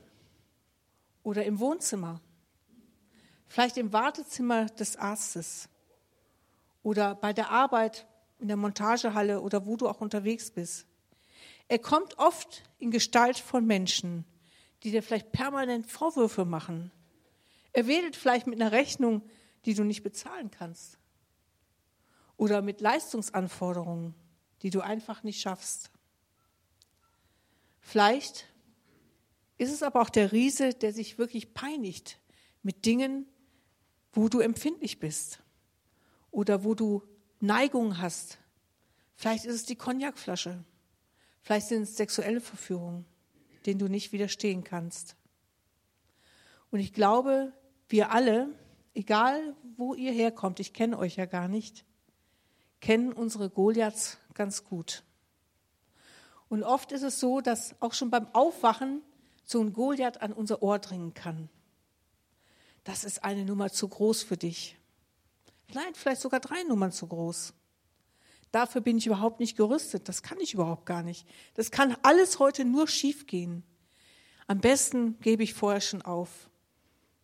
[1.21, 2.19] oder im Wohnzimmer,
[3.47, 5.69] vielleicht im Wartezimmer des Arztes
[6.81, 8.07] oder bei der Arbeit
[8.39, 10.87] in der Montagehalle oder wo du auch unterwegs bist.
[11.67, 14.25] Er kommt oft in Gestalt von Menschen,
[14.81, 16.91] die dir vielleicht permanent Vorwürfe machen.
[17.71, 19.21] Er wedelt vielleicht mit einer Rechnung,
[19.65, 20.97] die du nicht bezahlen kannst.
[22.39, 24.15] Oder mit Leistungsanforderungen,
[24.61, 25.91] die du einfach nicht schaffst.
[27.81, 28.47] Vielleicht
[29.57, 32.17] ist es aber auch der Riese, der sich wirklich peinigt
[32.63, 33.25] mit Dingen,
[34.13, 35.43] wo du empfindlich bist
[36.31, 37.03] oder wo du
[37.41, 38.37] Neigungen hast.
[39.17, 40.63] Vielleicht ist es die Cognacflasche.
[41.41, 43.05] Vielleicht sind es sexuelle Verführungen,
[43.65, 45.17] denen du nicht widerstehen kannst.
[46.71, 47.51] Und ich glaube,
[47.89, 48.47] wir alle,
[48.93, 51.83] egal wo ihr herkommt, ich kenne euch ja gar nicht,
[52.81, 55.03] kennen unsere Goliaths ganz gut.
[56.47, 59.01] Und oft ist es so, dass auch schon beim Aufwachen
[59.43, 61.49] so ein Goliath an unser Ohr dringen kann.
[62.83, 64.77] Das ist eine Nummer zu groß für dich.
[65.73, 67.53] Nein, vielleicht sogar drei Nummern zu groß.
[68.51, 70.09] Dafür bin ich überhaupt nicht gerüstet.
[70.09, 71.27] Das kann ich überhaupt gar nicht.
[71.53, 73.63] Das kann alles heute nur schief gehen.
[74.47, 76.49] Am besten gebe ich vorher schon auf.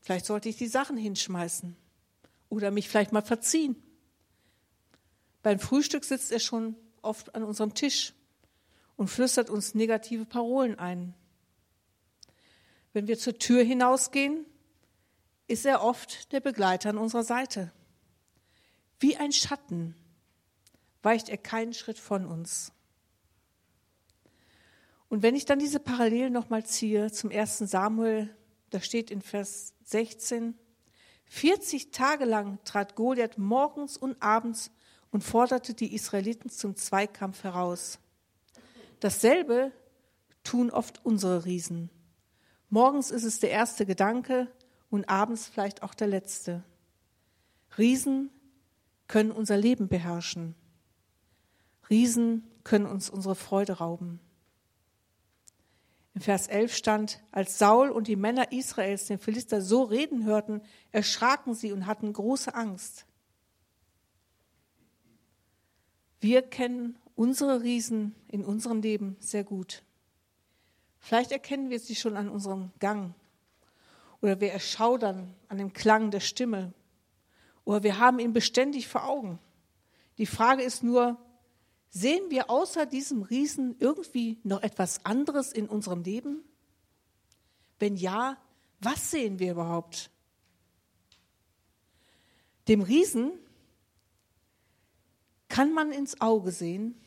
[0.02, 1.76] Vielleicht sollte ich die Sachen hinschmeißen
[2.50, 3.76] oder mich vielleicht mal verziehen.
[5.46, 8.16] Beim Frühstück sitzt er schon oft an unserem Tisch
[8.96, 11.14] und flüstert uns negative Parolen ein.
[12.94, 14.44] Wenn wir zur Tür hinausgehen,
[15.46, 17.72] ist er oft der Begleiter an unserer Seite.
[19.00, 19.96] Wie ein Schatten
[21.04, 22.72] weicht er keinen Schritt von uns.
[25.10, 28.36] Und wenn ich dann diese Parallelen nochmal ziehe zum ersten Samuel,
[28.72, 30.58] da steht in Vers 16,
[31.26, 34.72] 40 Tage lang trat Goliath morgens und abends
[35.16, 38.00] und forderte die Israeliten zum Zweikampf heraus.
[39.00, 39.72] Dasselbe
[40.44, 41.90] tun oft unsere Riesen.
[42.70, 44.52] Morgens ist es der erste Gedanke
[44.90, 46.66] und abends vielleicht auch der letzte.
[47.78, 48.30] Riesen
[49.08, 50.54] können unser Leben beherrschen.
[51.90, 54.20] Riesen können uns unsere Freude rauben.
[56.14, 60.62] Im Vers 11 stand, als Saul und die Männer Israels den Philister so reden hörten,
[60.92, 63.06] erschraken sie und hatten große Angst.
[66.26, 69.84] Wir kennen unsere Riesen in unserem Leben sehr gut.
[70.98, 73.14] Vielleicht erkennen wir sie schon an unserem Gang
[74.22, 76.74] oder wir erschaudern an dem Klang der Stimme
[77.64, 79.38] oder wir haben ihn beständig vor Augen.
[80.18, 81.20] Die Frage ist nur,
[81.92, 86.44] Sehen wir außer diesem Riesen irgendwie noch etwas anderes in unserem Leben?
[87.78, 88.36] Wenn ja,
[88.80, 90.10] was sehen wir überhaupt?
[92.68, 93.32] Dem Riesen
[95.56, 97.00] kann man ins Auge sehen,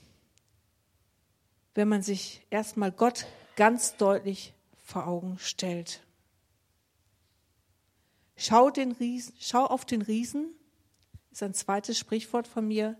[1.75, 6.03] wenn man sich erstmal Gott ganz deutlich vor Augen stellt.
[8.39, 10.55] Schau, den Riesen, schau auf den Riesen,
[11.31, 12.99] ist ein zweites Sprichwort von mir,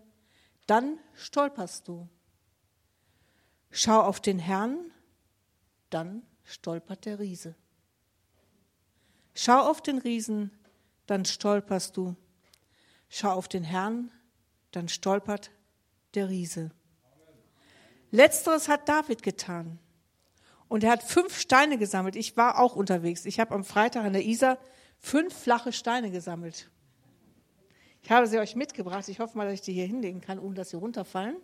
[0.67, 2.07] dann stolperst du.
[3.71, 4.77] Schau auf den Herrn,
[5.89, 7.55] dann stolpert der Riese.
[9.33, 10.51] Schau auf den Riesen,
[11.07, 12.15] dann stolperst du.
[13.09, 14.11] Schau auf den Herrn,
[14.71, 15.51] dann stolpert
[16.15, 16.71] der Riese.
[18.11, 19.79] Letzteres hat David getan.
[20.67, 22.15] Und er hat fünf Steine gesammelt.
[22.15, 23.25] Ich war auch unterwegs.
[23.25, 24.59] Ich habe am Freitag an der Isar
[24.99, 26.69] fünf flache Steine gesammelt.
[28.03, 29.07] Ich habe sie euch mitgebracht.
[29.09, 31.37] Ich hoffe mal, dass ich die hier hinlegen kann, ohne dass sie runterfallen.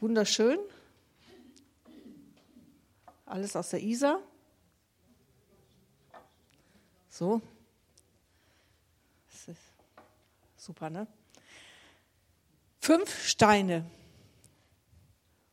[0.00, 0.58] Wunderschön.
[3.26, 4.20] Alles aus der Isar.
[7.10, 7.42] So.
[10.56, 11.06] super, ne?
[12.88, 13.84] Fünf Steine.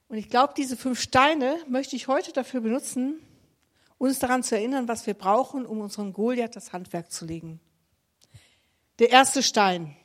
[0.08, 3.20] Und ich glaube, diese fünf Steine möchte ich heute dafür benutzen,
[3.98, 7.60] uns daran zu erinnern, was wir brauchen, um unserem Goliath das Handwerk zu legen.
[9.00, 9.98] Der erste Stein.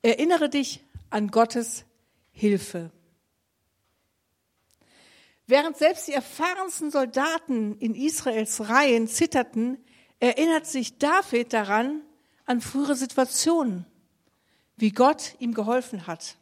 [0.00, 1.84] Erinnere dich an Gottes
[2.30, 2.92] Hilfe.
[5.48, 9.84] Während selbst die erfahrensten Soldaten in Israels Reihen zitterten,
[10.20, 12.02] erinnert sich David daran
[12.44, 13.86] an frühere Situationen,
[14.76, 16.36] wie Gott ihm geholfen hat.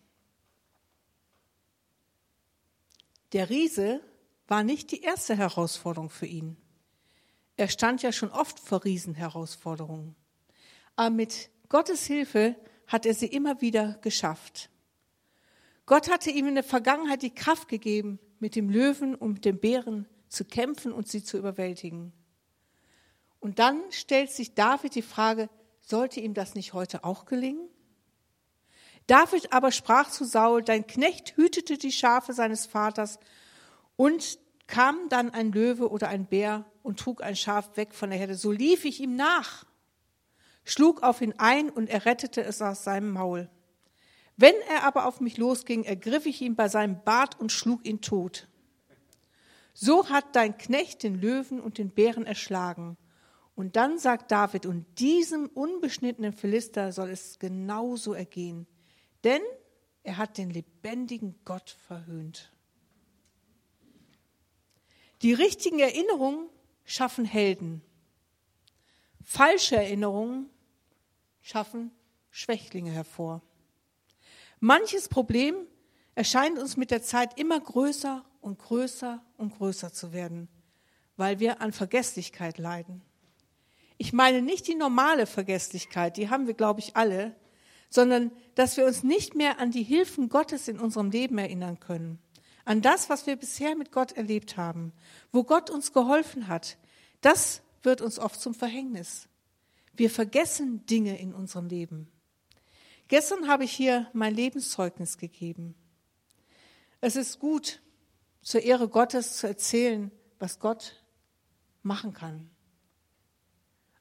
[3.33, 4.01] Der Riese
[4.47, 6.57] war nicht die erste Herausforderung für ihn.
[7.57, 10.17] Er stand ja schon oft vor Riesenherausforderungen.
[10.97, 14.71] Aber mit Gottes Hilfe hat er sie immer wieder geschafft.
[15.87, 19.59] Gott hatte ihm in der Vergangenheit die Kraft gegeben, mit dem Löwen und mit dem
[19.59, 22.13] Bären zu kämpfen und sie zu überwältigen.
[23.41, 25.49] Und dann stellt sich David die Frage,
[25.81, 27.69] sollte ihm das nicht heute auch gelingen?
[29.07, 33.19] David aber sprach zu Saul, dein Knecht hütete die Schafe seines Vaters
[33.97, 38.19] und kam dann ein Löwe oder ein Bär und trug ein Schaf weg von der
[38.19, 38.35] Herde.
[38.35, 39.67] So lief ich ihm nach
[40.65, 43.49] schlug auf ihn ein und er rettete es aus seinem Maul.
[44.37, 48.01] Wenn er aber auf mich losging, ergriff ich ihn bei seinem Bart und schlug ihn
[48.01, 48.49] tot.
[49.75, 52.97] So hat dein Knecht den Löwen und den Bären erschlagen.
[53.55, 58.67] Und dann sagt David, und diesem unbeschnittenen Philister soll es genauso ergehen,
[59.25, 59.43] denn
[60.03, 62.53] er hat den lebendigen Gott verhöhnt.
[65.23, 66.51] Die richtigen Erinnerungen
[66.85, 67.83] schaffen Helden.
[69.23, 70.51] Falsche Erinnerungen
[71.41, 71.91] schaffen
[72.31, 73.41] Schwächlinge hervor.
[74.61, 75.67] Manches Problem
[76.15, 80.49] erscheint uns mit der Zeit immer größer und größer und größer zu werden,
[81.17, 83.03] weil wir an Vergesslichkeit leiden.
[83.97, 87.35] Ich meine nicht die normale Vergesslichkeit, die haben wir, glaube ich, alle,
[87.95, 92.19] sondern dass wir uns nicht mehr an die Hilfen Gottes in unserem Leben erinnern können,
[92.65, 94.93] an das, was wir bisher mit Gott erlebt haben,
[95.31, 96.77] wo Gott uns geholfen hat.
[97.21, 99.29] Das wird uns oft zum Verhängnis.
[99.93, 102.11] Wir vergessen Dinge in unserem Leben.
[103.07, 105.77] Gestern habe ich hier mein Lebenszeugnis gegeben.
[107.01, 107.81] Es ist gut,
[108.43, 111.01] zur Ehre Gottes zu erzählen, was Gott
[111.85, 112.51] machen kann.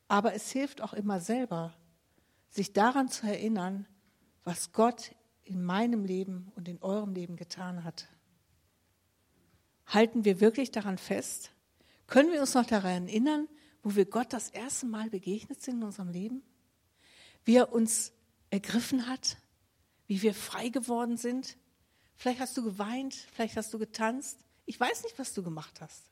[0.07, 1.75] Aber es hilft auch immer selber,
[2.53, 3.87] sich daran zu erinnern,
[4.43, 8.07] was Gott in meinem Leben und in eurem Leben getan hat.
[9.87, 11.51] Halten wir wirklich daran fest?
[12.05, 13.47] Können wir uns noch daran erinnern,
[13.81, 16.43] wo wir Gott das erste Mal begegnet sind in unserem Leben?
[17.43, 18.13] Wie er uns
[18.51, 19.37] ergriffen hat?
[20.05, 21.57] Wie wir frei geworden sind?
[22.15, 24.37] Vielleicht hast du geweint, vielleicht hast du getanzt.
[24.65, 26.03] Ich weiß nicht, was du gemacht hast.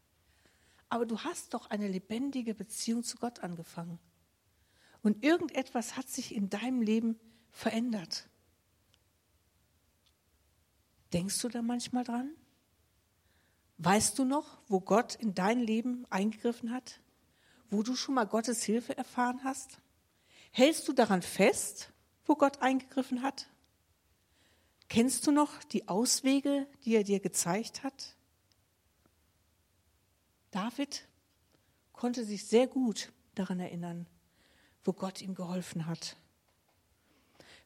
[0.89, 3.99] Aber du hast doch eine lebendige Beziehung zu Gott angefangen.
[5.01, 8.29] Und irgendetwas hat sich in deinem Leben verändert.
[11.13, 12.31] Denkst du da manchmal dran?
[13.77, 17.01] Weißt du noch, wo Gott in dein Leben eingegriffen hat?
[17.69, 19.79] Wo du schon mal Gottes Hilfe erfahren hast?
[20.51, 21.91] Hältst du daran fest,
[22.25, 23.47] wo Gott eingegriffen hat?
[24.87, 28.15] Kennst du noch die Auswege, die er dir gezeigt hat?
[30.51, 31.07] David
[31.93, 34.05] konnte sich sehr gut daran erinnern,
[34.83, 36.15] wo Gott ihm geholfen hat.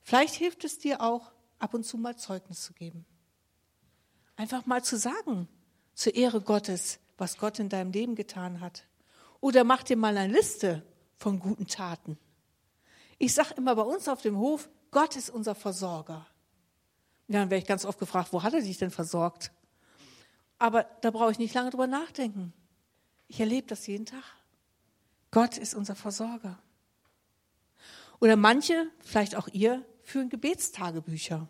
[0.01, 3.05] Vielleicht hilft es dir auch, ab und zu mal Zeugnis zu geben.
[4.35, 5.47] Einfach mal zu sagen,
[5.93, 8.85] zur Ehre Gottes, was Gott in deinem Leben getan hat.
[9.39, 10.85] Oder mach dir mal eine Liste
[11.17, 12.17] von guten Taten.
[13.17, 16.27] Ich sage immer bei uns auf dem Hof, Gott ist unser Versorger.
[17.27, 19.51] Ja, dann werde ich ganz oft gefragt, wo hat er dich denn versorgt?
[20.59, 22.53] Aber da brauche ich nicht lange drüber nachdenken.
[23.27, 24.23] Ich erlebe das jeden Tag.
[25.31, 26.59] Gott ist unser Versorger.
[28.25, 31.47] Oder manche, vielleicht auch ihr, führen Gebetstagebücher.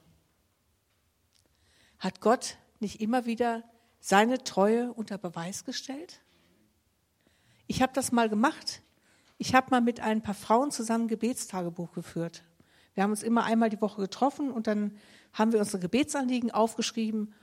[2.00, 3.64] Hat Gott nicht immer wieder
[4.02, 6.20] seine Treue unter Beweis gestellt?
[7.68, 8.82] Ich habe das mal gemacht.
[9.38, 12.44] Ich habe mal mit ein paar Frauen zusammen Gebetstagebuch geführt.
[12.94, 14.98] Wir haben uns immer einmal die Woche getroffen und dann
[15.32, 17.34] haben wir unsere Gebetsanliegen aufgeschrieben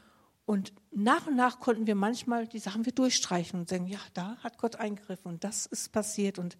[0.45, 4.37] und nach und nach konnten wir manchmal die Sachen wir durchstreichen und sagen, ja, da
[4.43, 6.59] hat Gott eingegriffen und das ist passiert und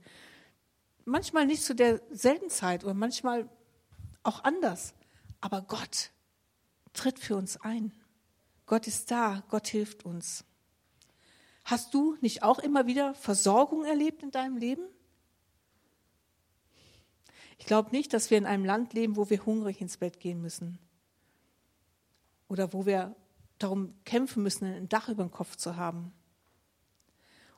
[1.05, 3.49] manchmal nicht zu derselben Zeit oder manchmal
[4.23, 4.95] auch anders,
[5.41, 6.11] aber Gott
[6.93, 7.93] tritt für uns ein.
[8.67, 10.45] Gott ist da, Gott hilft uns.
[11.65, 14.83] Hast du nicht auch immer wieder Versorgung erlebt in deinem Leben?
[17.59, 20.41] Ich glaube nicht, dass wir in einem Land leben, wo wir hungrig ins Bett gehen
[20.41, 20.79] müssen.
[22.49, 23.15] Oder wo wir
[23.59, 26.13] darum kämpfen müssen, ein Dach über dem Kopf zu haben.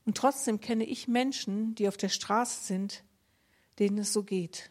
[0.05, 3.03] Und trotzdem kenne ich Menschen, die auf der Straße sind,
[3.79, 4.71] denen es so geht.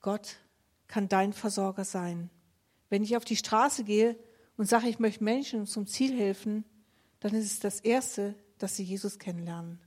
[0.00, 0.36] Gott
[0.86, 2.30] kann dein Versorger sein.
[2.88, 4.16] Wenn ich auf die Straße gehe
[4.56, 6.64] und sage, ich möchte Menschen zum Ziel helfen,
[7.20, 9.80] dann ist es das Erste, dass sie Jesus kennenlernen.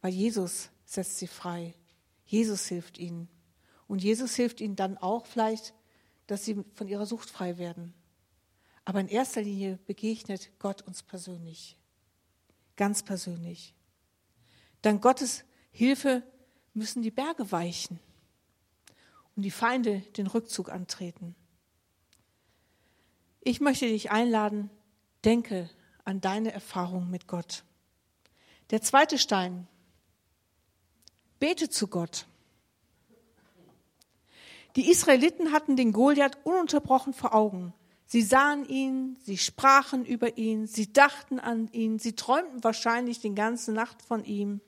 [0.00, 1.74] Weil Jesus setzt sie frei.
[2.24, 3.28] Jesus hilft ihnen.
[3.86, 5.74] Und Jesus hilft ihnen dann auch vielleicht,
[6.26, 7.94] dass sie von ihrer Sucht frei werden.
[8.84, 11.78] Aber in erster Linie begegnet Gott uns persönlich.
[12.76, 13.74] Ganz persönlich.
[14.82, 16.22] Dank Gottes Hilfe
[16.74, 17.98] müssen die Berge weichen
[19.36, 21.34] und die Feinde den Rückzug antreten.
[23.40, 24.70] Ich möchte dich einladen,
[25.24, 25.70] denke
[26.04, 27.64] an deine Erfahrung mit Gott.
[28.70, 29.66] Der zweite Stein,
[31.38, 32.26] bete zu Gott.
[34.76, 37.72] Die Israeliten hatten den Goliath ununterbrochen vor Augen.
[38.06, 43.34] Sie sahen ihn, sie sprachen über ihn, sie dachten an ihn, sie träumten wahrscheinlich die
[43.34, 44.60] ganze Nacht von ihm.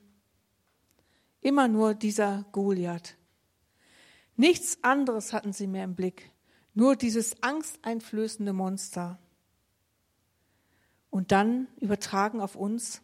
[1.41, 3.17] Immer nur dieser Goliath.
[4.35, 6.31] Nichts anderes hatten sie mehr im Blick.
[6.73, 9.19] Nur dieses angsteinflößende Monster.
[11.09, 13.01] Und dann übertragen auf uns,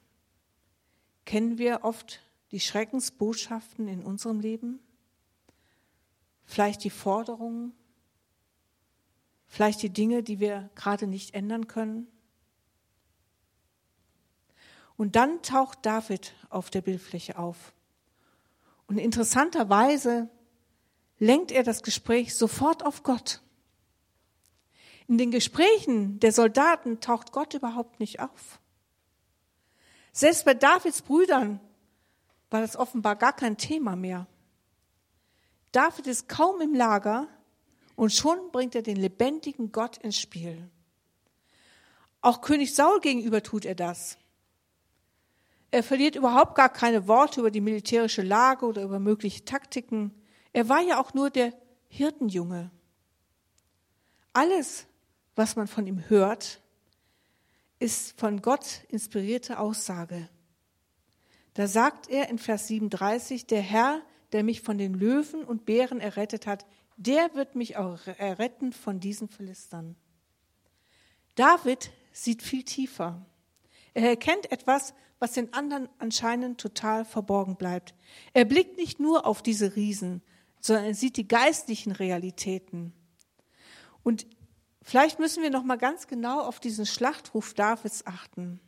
[1.25, 2.21] kennen wir oft
[2.51, 4.79] die Schreckensbotschaften in unserem Leben?
[6.45, 7.73] Vielleicht die Forderungen?
[9.47, 12.07] Vielleicht die Dinge, die wir gerade nicht ändern können?
[14.95, 17.73] Und dann taucht David auf der Bildfläche auf.
[18.87, 20.29] Und interessanterweise
[21.19, 23.41] lenkt er das Gespräch sofort auf Gott.
[25.07, 28.59] In den Gesprächen der Soldaten taucht Gott überhaupt nicht auf.
[30.11, 31.59] Selbst bei Davids Brüdern
[32.49, 34.27] war das offenbar gar kein Thema mehr.
[35.71, 37.27] David ist kaum im Lager
[37.95, 40.69] und schon bringt er den lebendigen Gott ins Spiel.
[42.21, 44.17] Auch König Saul gegenüber tut er das.
[45.71, 50.13] Er verliert überhaupt gar keine Worte über die militärische Lage oder über mögliche Taktiken.
[50.53, 51.53] Er war ja auch nur der
[51.89, 52.71] Hirtenjunge.
[54.33, 54.87] Alles,
[55.35, 56.61] was man von ihm hört,
[57.79, 60.29] ist von Gott inspirierte Aussage.
[61.53, 64.01] Da sagt er in Vers 37, der Herr,
[64.31, 66.65] der mich von den Löwen und Bären errettet hat,
[66.97, 69.95] der wird mich auch erretten von diesen Philistern.
[71.35, 73.25] David sieht viel tiefer.
[73.93, 77.95] Er erkennt etwas, was den anderen anscheinend total verborgen bleibt.
[78.33, 80.21] Er blickt nicht nur auf diese Riesen,
[80.59, 82.93] sondern er sieht die geistlichen Realitäten.
[84.03, 84.25] Und
[84.89, 88.61] Vielleicht müssen wir noch mal ganz genau auf diesen Schlachtruf Davids achten.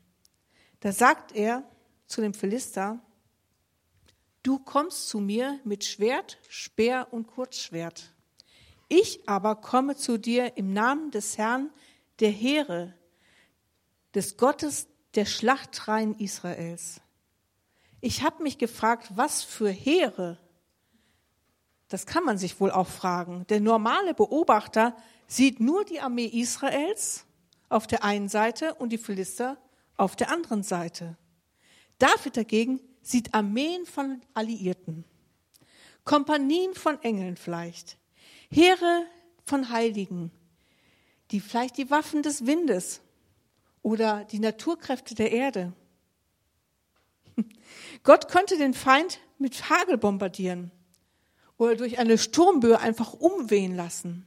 [0.81, 1.63] Da sagt er
[2.07, 2.99] zu dem Philister:
[4.43, 8.13] Du kommst zu mir mit Schwert, Speer und Kurzschwert.
[8.89, 11.69] Ich aber komme zu dir im Namen des Herrn
[12.19, 12.93] der Heere,
[14.13, 17.01] des Gottes der Schlachtreihen Israels.
[18.01, 20.37] Ich habe mich gefragt, was für Heere
[21.89, 23.45] das kann man sich wohl auch fragen.
[23.49, 24.95] Der normale Beobachter
[25.27, 27.25] sieht nur die Armee Israels
[27.67, 29.57] auf der einen Seite und die Philister
[29.97, 31.17] auf der anderen Seite.
[31.97, 35.03] David dagegen sieht Armeen von Alliierten,
[36.05, 37.97] Kompanien von Engeln vielleicht,
[38.51, 39.05] Heere
[39.43, 40.31] von Heiligen,
[41.31, 43.01] die vielleicht die Waffen des Windes
[43.81, 45.73] oder die Naturkräfte der Erde.
[48.03, 50.71] Gott könnte den Feind mit Hagel bombardieren
[51.57, 54.25] oder durch eine Sturmböe einfach umwehen lassen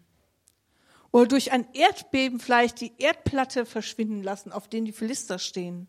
[1.12, 5.86] oder durch ein Erdbeben vielleicht die Erdplatte verschwinden lassen, auf denen die Philister stehen.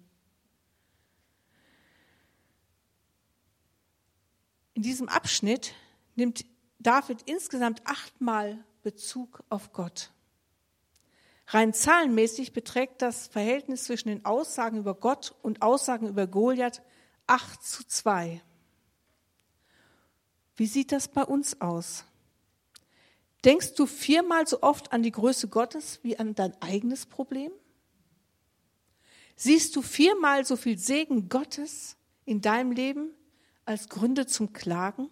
[4.73, 5.73] In diesem Abschnitt
[6.15, 6.45] nimmt
[6.79, 10.12] David insgesamt achtmal Bezug auf Gott.
[11.53, 16.81] Rein zahlenmäßig beträgt das Verhältnis zwischen den Aussagen über Gott und Aussagen über Goliath
[17.27, 18.41] 8 zu 2.
[20.55, 22.05] Wie sieht das bei uns aus?
[23.45, 27.51] Denkst du viermal so oft an die Größe Gottes wie an dein eigenes Problem?
[29.35, 33.11] Siehst du viermal so viel Segen Gottes in deinem Leben
[33.65, 35.11] als Gründe zum Klagen?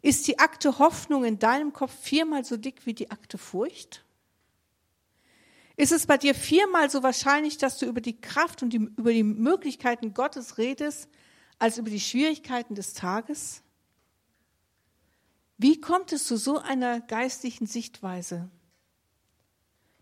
[0.00, 4.03] Ist die Akte Hoffnung in deinem Kopf viermal so dick wie die Akte Furcht?
[5.76, 9.12] Ist es bei dir viermal so wahrscheinlich, dass du über die Kraft und die, über
[9.12, 11.08] die Möglichkeiten Gottes redest,
[11.58, 13.62] als über die Schwierigkeiten des Tages?
[15.58, 18.50] Wie kommt es zu so einer geistlichen Sichtweise?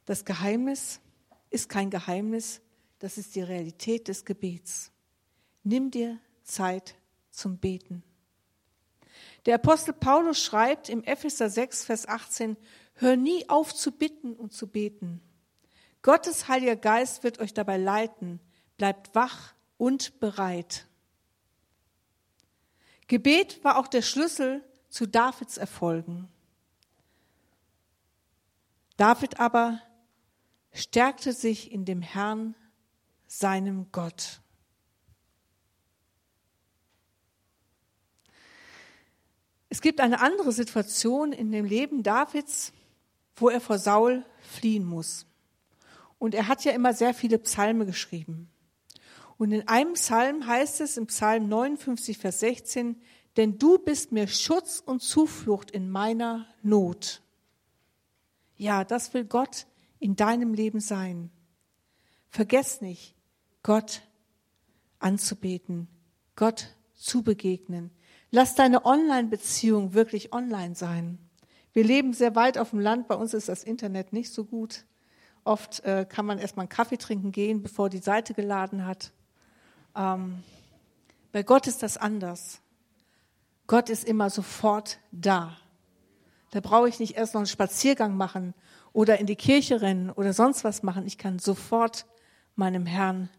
[0.05, 1.01] Das Geheimnis
[1.51, 2.61] ist kein Geheimnis,
[2.99, 4.91] das ist die Realität des Gebets.
[5.63, 6.97] Nimm dir Zeit
[7.31, 8.03] zum Beten.
[9.47, 12.57] Der Apostel Paulus schreibt im Epheser 6, Vers 18,
[12.95, 15.21] hör nie auf zu bitten und zu beten.
[16.03, 18.41] Gottes Heiliger Geist wird euch dabei leiten.
[18.77, 20.87] Bleibt wach und bereit.
[23.07, 26.29] Gebet war auch der Schlüssel zu Davids Erfolgen.
[28.97, 29.81] David aber
[30.73, 32.55] stärkte sich in dem Herrn,
[33.27, 34.41] seinem Gott.
[39.69, 42.73] Es gibt eine andere Situation in dem Leben Davids,
[43.37, 45.27] wo er vor Saul fliehen muss.
[46.23, 48.49] Und er hat ja immer sehr viele Psalme geschrieben.
[49.39, 53.03] Und in einem Psalm heißt es, im Psalm 59, Vers 16,
[53.37, 57.23] denn du bist mir Schutz und Zuflucht in meiner Not.
[58.57, 59.67] Ja, das will Gott
[59.99, 61.33] in deinem Leben sein.
[62.29, 63.17] Vergess nicht,
[63.65, 64.03] Gott
[65.01, 65.89] anzubeten,
[66.37, 67.91] Gott zu begegnen.
[68.31, 71.19] Lass deine Online-Beziehung wirklich online sein.
[71.73, 74.85] Wir leben sehr weit auf dem Land, bei uns ist das Internet nicht so gut.
[75.45, 79.13] Oft äh, kann man erstmal einen Kaffee trinken gehen, bevor die Seite geladen hat.
[79.97, 80.43] Ähm,
[81.33, 82.61] bei Gott ist das anders.
[83.67, 85.57] Gott ist immer sofort da.
[86.51, 88.55] Da brauche ich nicht erst noch einen Spaziergang machen
[88.93, 91.07] oder in die Kirche rennen oder sonst was machen.
[91.07, 92.07] Ich kann sofort
[92.55, 93.31] meinem Herrn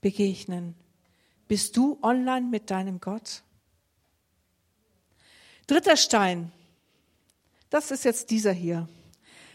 [0.00, 0.76] begegnen.
[1.48, 3.42] Bist du online mit deinem Gott?
[5.66, 6.52] Dritter Stein.
[7.70, 8.88] Das ist jetzt dieser hier.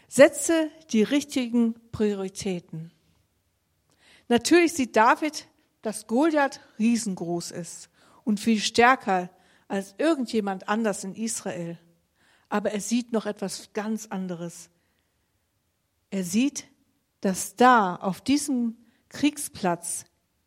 [0.07, 2.91] Setze die richtigen Prioritäten.
[4.27, 5.47] Natürlich sieht David,
[5.81, 7.89] dass Goliath riesengroß ist
[8.23, 9.29] und viel stärker
[9.67, 11.77] als irgendjemand anders in Israel.
[12.49, 14.69] Aber er sieht noch etwas ganz anderes.
[16.11, 16.67] Er sieht,
[17.21, 18.77] dass da auf diesem
[19.09, 20.05] Kriegsplatz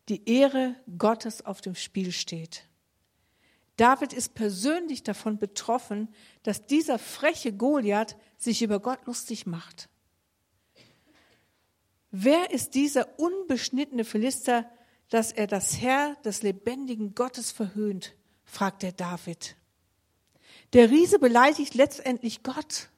[0.08, 2.67] die Ehre Gottes auf dem Spiel steht.
[3.78, 6.08] David ist persönlich davon betroffen,
[6.42, 9.88] dass dieser freche Goliath sich über Gott lustig macht.
[12.10, 14.68] Wer ist dieser unbeschnittene Philister,
[15.10, 18.14] dass er das Herr des lebendigen Gottes verhöhnt?
[18.44, 19.56] fragt der David.
[20.72, 22.88] Der Riese beleidigt letztendlich Gott.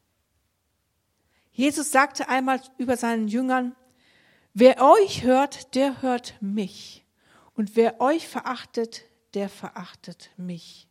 [1.52, 3.76] Jesus sagte einmal über seinen Jüngern,
[4.54, 7.04] wer euch hört, der hört mich.
[7.54, 10.88] Und wer euch verachtet, der verachtet mich.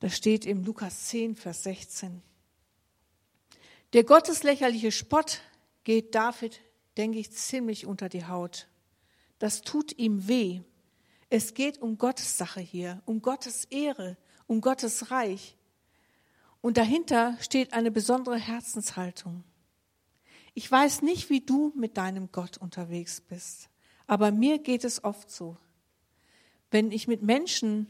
[0.00, 2.22] Das steht im Lukas 10, Vers 16.
[3.92, 5.42] Der gotteslächerliche Spott
[5.84, 6.60] geht David,
[6.96, 8.68] denke ich, ziemlich unter die Haut.
[9.38, 10.62] Das tut ihm weh.
[11.30, 14.16] Es geht um Gottes Sache hier, um Gottes Ehre,
[14.46, 15.56] um Gottes Reich.
[16.60, 19.44] Und dahinter steht eine besondere Herzenshaltung.
[20.54, 23.68] Ich weiß nicht, wie du mit deinem Gott unterwegs bist,
[24.06, 25.56] aber mir geht es oft so.
[26.72, 27.86] Wenn ich mit Menschen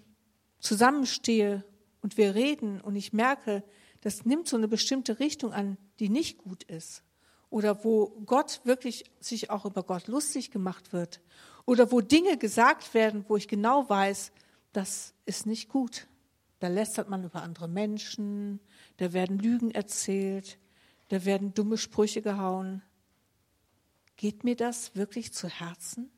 [0.58, 1.64] zusammenstehe
[2.02, 3.62] und wir reden und ich merke,
[4.00, 7.04] das nimmt so eine bestimmte Richtung an, die nicht gut ist,
[7.48, 11.20] oder wo Gott wirklich sich auch über Gott lustig gemacht wird
[11.64, 14.32] oder wo Dinge gesagt werden, wo ich genau weiß,
[14.72, 16.08] das ist nicht gut.
[16.58, 18.58] Da lästert man über andere Menschen,
[18.96, 20.58] da werden Lügen erzählt,
[21.08, 22.82] da werden dumme Sprüche gehauen.
[24.16, 26.10] Geht mir das wirklich zu Herzen?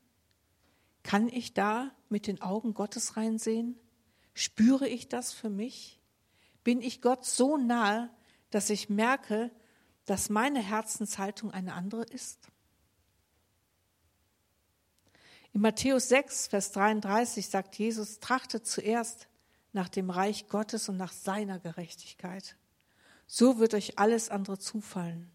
[1.05, 3.79] Kann ich da mit den Augen Gottes reinsehen?
[4.33, 6.01] Spüre ich das für mich?
[6.65, 8.11] Bin ich Gott so nahe,
[8.51, 9.53] dass ich merke,
[10.07, 12.49] dass meine Herzenshaltung eine andere ist?
[15.53, 19.29] In Matthäus 6, Vers 33 sagt Jesus, trachtet zuerst
[19.73, 22.57] nach dem Reich Gottes und nach seiner Gerechtigkeit.
[23.27, 25.31] So wird euch alles andere zufallen.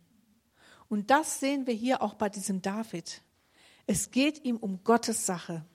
[0.90, 3.22] Und das sehen wir hier auch bei diesem David.
[3.92, 5.66] Es geht ihm um Gottes Sache.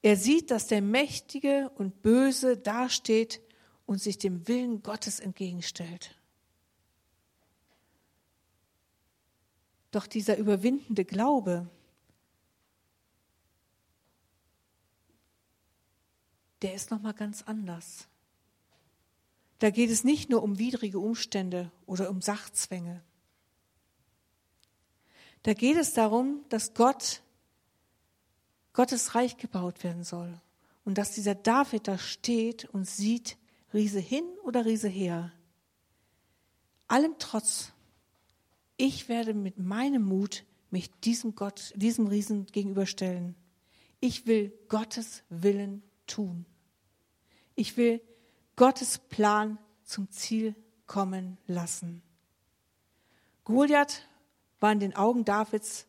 [0.00, 3.42] Er sieht, dass der Mächtige und Böse dasteht
[3.84, 6.18] und sich dem Willen Gottes entgegenstellt.
[9.90, 11.68] Doch dieser überwindende Glaube,
[16.62, 18.08] der ist noch mal ganz anders.
[19.58, 23.04] Da geht es nicht nur um widrige Umstände oder um Sachzwänge.
[25.44, 27.22] Da geht es darum, dass Gott
[28.72, 30.40] Gottes Reich gebaut werden soll
[30.84, 33.38] und dass dieser David da steht und sieht,
[33.72, 35.32] Riese hin oder Riese her.
[36.88, 37.72] Allem trotz,
[38.76, 43.36] ich werde mit meinem Mut mich diesem Gott, diesem Riesen gegenüberstellen.
[44.00, 46.46] Ich will Gottes Willen tun.
[47.54, 48.00] Ich will
[48.56, 50.54] Gottes Plan zum Ziel
[50.86, 52.02] kommen lassen.
[53.44, 54.08] Goliath
[54.60, 55.86] war in den Augen Davids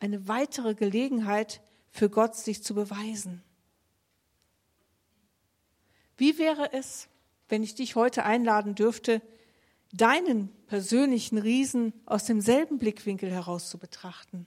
[0.00, 1.60] eine weitere Gelegenheit
[1.90, 3.42] für Gott, sich zu beweisen.
[6.16, 7.08] Wie wäre es,
[7.48, 9.22] wenn ich dich heute einladen dürfte,
[9.92, 14.46] deinen persönlichen Riesen aus demselben Blickwinkel heraus zu betrachten?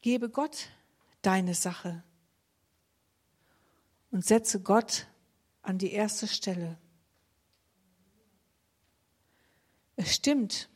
[0.00, 0.68] Gebe Gott
[1.22, 2.02] deine Sache
[4.10, 5.06] und setze Gott
[5.62, 6.78] an die erste Stelle.
[9.96, 10.68] Es stimmt,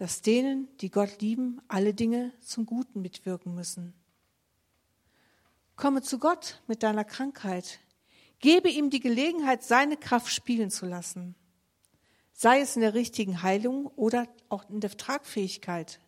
[0.00, 3.92] dass denen, die Gott lieben, alle Dinge zum Guten mitwirken müssen.
[5.76, 7.80] Komme zu Gott mit deiner Krankheit.
[8.38, 11.34] Gebe ihm die Gelegenheit, seine Kraft spielen zu lassen.
[12.32, 16.00] Sei es in der richtigen Heilung oder auch in der Tragfähigkeit.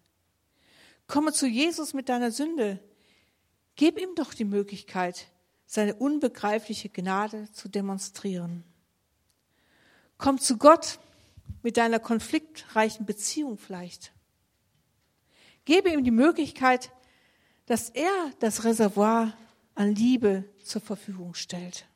[1.06, 2.82] Komme zu Jesus mit deiner Sünde.
[3.76, 5.30] Gib ihm doch die Möglichkeit,
[5.66, 8.64] seine unbegreifliche Gnade zu demonstrieren.
[10.16, 10.98] Komm zu Gott
[11.62, 14.12] mit deiner konfliktreichen Beziehung vielleicht.
[15.64, 16.90] Gebe ihm die Möglichkeit,
[17.66, 19.32] dass er das Reservoir
[19.74, 21.86] an Liebe zur Verfügung stellt.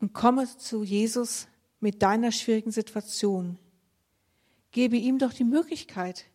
[0.00, 1.46] Und komme zu Jesus
[1.80, 3.58] mit deiner schwierigen Situation.
[4.72, 6.26] Gebe ihm doch die Möglichkeit,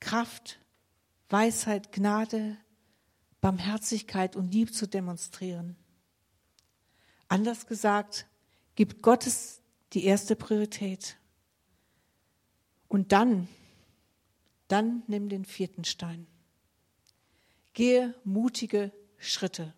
[0.00, 0.60] Kraft,
[1.28, 2.58] Weisheit, Gnade,
[3.40, 5.76] Barmherzigkeit und Liebe zu demonstrieren.
[7.28, 8.26] Anders gesagt,
[8.74, 9.57] gibt Gottes
[9.92, 11.16] die erste Priorität.
[12.88, 13.48] Und dann,
[14.68, 16.26] dann nimm den vierten Stein.
[17.74, 19.74] Gehe mutige Schritte.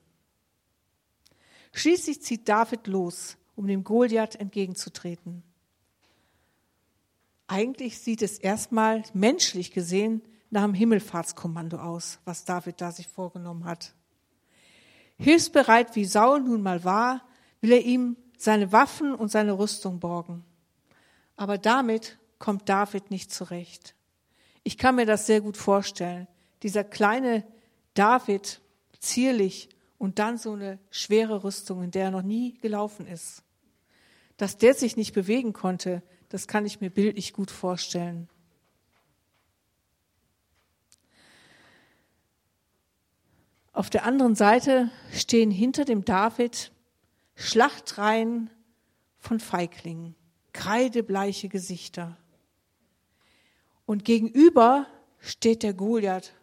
[1.72, 5.42] Schließlich zieht David los, um dem Goliath entgegenzutreten.
[7.46, 13.64] Eigentlich sieht es erstmal menschlich gesehen nach dem Himmelfahrtskommando aus, was David da sich vorgenommen
[13.64, 13.94] hat.
[15.18, 17.22] Hilfsbereit wie Saul nun mal war,
[17.60, 20.44] will er ihm seine Waffen und seine Rüstung borgen.
[21.36, 23.94] Aber damit kommt David nicht zurecht.
[24.62, 26.26] Ich kann mir das sehr gut vorstellen.
[26.62, 27.44] Dieser kleine
[27.92, 28.62] David,
[28.98, 29.68] zierlich
[29.98, 33.42] und dann so eine schwere Rüstung, in der er noch nie gelaufen ist.
[34.38, 38.26] Dass der sich nicht bewegen konnte, das kann ich mir bildlich gut vorstellen.
[43.74, 46.72] Auf der anderen Seite stehen hinter dem David
[47.40, 48.50] Schlachtreihen
[49.18, 50.14] von Feiglingen,
[50.52, 52.16] kreidebleiche Gesichter.
[53.86, 54.86] Und gegenüber
[55.18, 56.34] steht der Goliath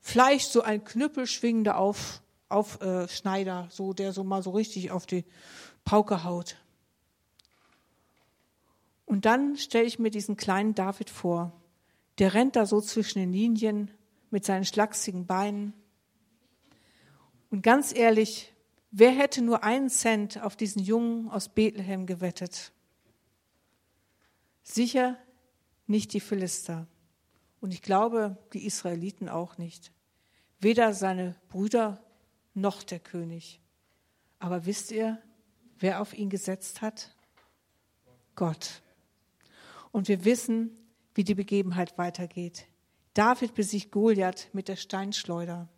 [0.00, 5.26] Vielleicht so ein knüppelschwingender auf, Aufschneider, äh, so, der so mal so richtig auf die
[5.84, 6.56] Pauke haut.
[9.04, 11.52] Und dann stelle ich mir diesen kleinen David vor.
[12.18, 13.90] Der rennt da so zwischen den Linien
[14.30, 15.74] mit seinen schlachsigen Beinen.
[17.50, 18.49] Und ganz ehrlich,
[18.90, 22.72] wer hätte nur einen Cent auf diesen Jungen aus Bethlehem gewettet?
[24.62, 25.16] Sicher
[25.86, 26.86] nicht die Philister.
[27.60, 29.92] Und ich glaube, die Israeliten auch nicht.
[30.60, 32.02] Weder seine Brüder
[32.54, 33.60] noch der König.
[34.38, 35.18] Aber wisst ihr,
[35.78, 37.14] wer auf ihn gesetzt hat?
[38.34, 38.82] Gott.
[39.92, 40.70] Und wir wissen,
[41.14, 42.66] wie die Begebenheit weitergeht.
[43.14, 45.68] David besiegt Goliath mit der Steinschleuder.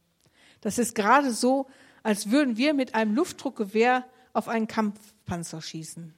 [0.61, 1.67] Das ist gerade so,
[2.03, 6.15] als würden wir mit einem Luftdruckgewehr auf einen Kampfpanzer schießen.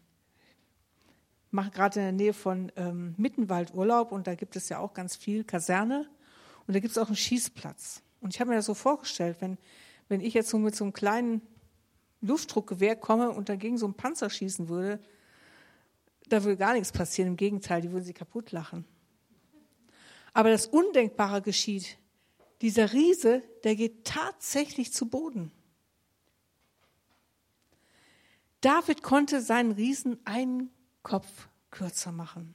[1.47, 4.79] Ich mache gerade in der Nähe von ähm, Mittenwald Urlaub und da gibt es ja
[4.79, 6.09] auch ganz viel Kaserne
[6.67, 8.03] und da gibt es auch einen Schießplatz.
[8.21, 9.59] Und ich habe mir das so vorgestellt, wenn,
[10.09, 11.43] wenn ich jetzt so mit so einem kleinen
[12.23, 14.99] Luftdruckgewehr komme und dagegen so einen Panzer schießen würde,
[16.29, 17.29] da würde gar nichts passieren.
[17.29, 18.87] Im Gegenteil, die würden sie kaputt lachen.
[20.33, 21.99] Aber das Undenkbare geschieht.
[22.63, 25.53] Dieser Riese, der geht tatsächlich zu Boden.
[28.65, 30.71] David konnte seinen Riesen einen
[31.03, 32.55] Kopf kürzer machen.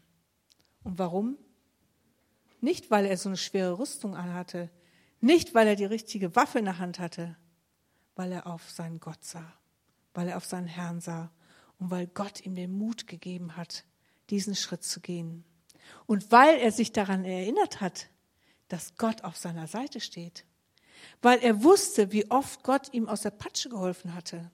[0.81, 1.37] Und warum?
[2.61, 4.71] Nicht, weil er so eine schwere Rüstung anhatte,
[5.21, 7.37] nicht, weil er die richtige Waffe in der Hand hatte,
[8.15, 9.53] weil er auf seinen Gott sah,
[10.15, 11.29] weil er auf seinen Herrn sah
[11.77, 13.85] und weil Gott ihm den Mut gegeben hat,
[14.31, 15.43] diesen Schritt zu gehen.
[16.07, 18.09] Und weil er sich daran erinnert hat,
[18.67, 20.45] dass Gott auf seiner Seite steht.
[21.21, 24.49] Weil er wusste, wie oft Gott ihm aus der Patsche geholfen hatte.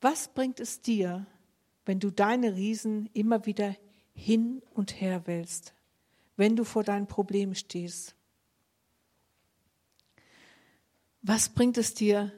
[0.00, 1.26] Was bringt es dir,
[1.84, 3.76] wenn du deine Riesen immer wieder
[4.14, 5.74] hin und her wälzt,
[6.36, 8.14] wenn du vor deinem Problem stehst?
[11.22, 12.32] Was bringt es dir,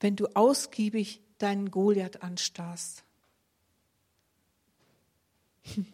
[0.00, 3.04] wenn du ausgiebig deinen Goliath anstarrst?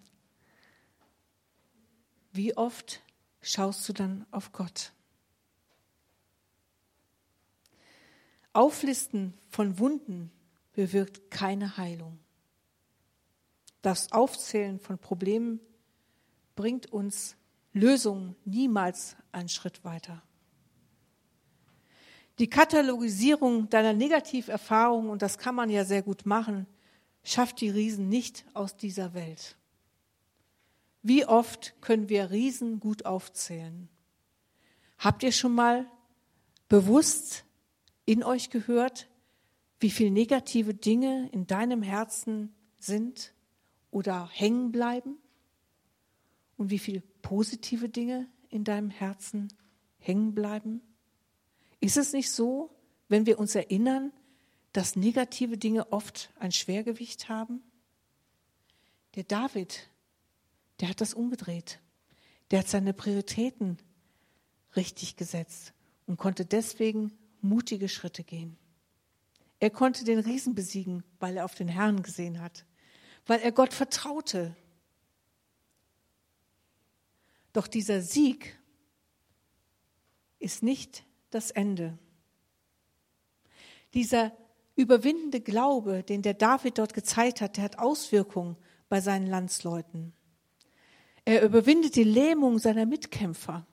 [2.33, 3.03] Wie oft
[3.43, 4.93] schaust du dann auf Gott?
[8.53, 10.33] Auflisten von Wunden
[10.73, 12.18] bewirkt keine Heilung.
[13.83, 15.61] Das Aufzählen von Problemen
[16.55, 17.37] bringt uns
[17.73, 20.23] Lösungen niemals einen Schritt weiter.
[22.39, 26.66] Die Katalogisierung deiner Negativerfahrungen, und das kann man ja sehr gut machen,
[27.23, 29.57] schafft die Riesen nicht aus dieser Welt.
[31.03, 33.91] Wie oft können wir Riesen gut aufzählen?
[34.99, 35.87] Habt ihr schon mal
[36.68, 37.45] bewusst
[38.07, 39.09] in euch gehört,
[39.81, 43.35] wie viele negative Dinge in deinem Herzen sind
[43.91, 45.16] oder hängen bleiben?
[46.57, 49.49] Und wie viele positive Dinge in deinem Herzen
[49.99, 50.83] hängen bleiben?
[51.81, 52.70] Ist es nicht so,
[53.09, 54.12] wenn wir uns erinnern,
[54.72, 57.62] dass negative Dinge oft ein Schwergewicht haben?
[59.16, 59.91] Der David
[60.81, 61.78] der hat das umgedreht.
[62.51, 63.78] Der hat seine Prioritäten
[64.76, 65.72] richtig gesetzt
[66.07, 67.12] und konnte deswegen
[67.43, 68.57] mutige Schritte gehen.
[69.61, 72.64] Er konnte den Riesen besiegen, weil er auf den Herrn gesehen hat,
[73.26, 74.56] weil er Gott vertraute.
[77.52, 78.58] Doch dieser Sieg
[80.38, 81.98] ist nicht das Ende.
[83.92, 84.32] Dieser
[84.76, 88.56] überwindende Glaube, den der David dort gezeigt hat, der hat Auswirkungen
[88.88, 90.14] bei seinen Landsleuten.
[91.24, 93.66] Er überwindet die Lähmung seiner Mitkämpfer.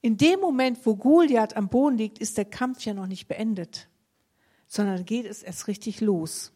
[0.00, 3.88] In dem Moment, wo Goliath am Boden liegt, ist der Kampf ja noch nicht beendet,
[4.72, 6.50] sondern geht es erst richtig los.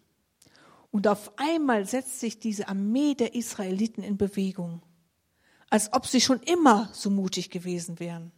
[0.91, 4.81] Und auf einmal setzt sich diese Armee der Israeliten in Bewegung,
[5.69, 8.33] als ob sie schon immer so mutig gewesen wären.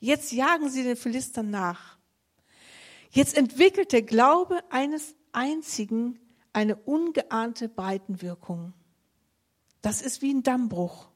[0.00, 1.96] Jetzt jagen sie den Philistern nach.
[3.10, 6.20] Jetzt entwickelt der Glaube eines einzigen
[6.52, 8.74] eine ungeahnte Breitenwirkung.
[9.80, 11.08] Das ist wie ein Dammbruch.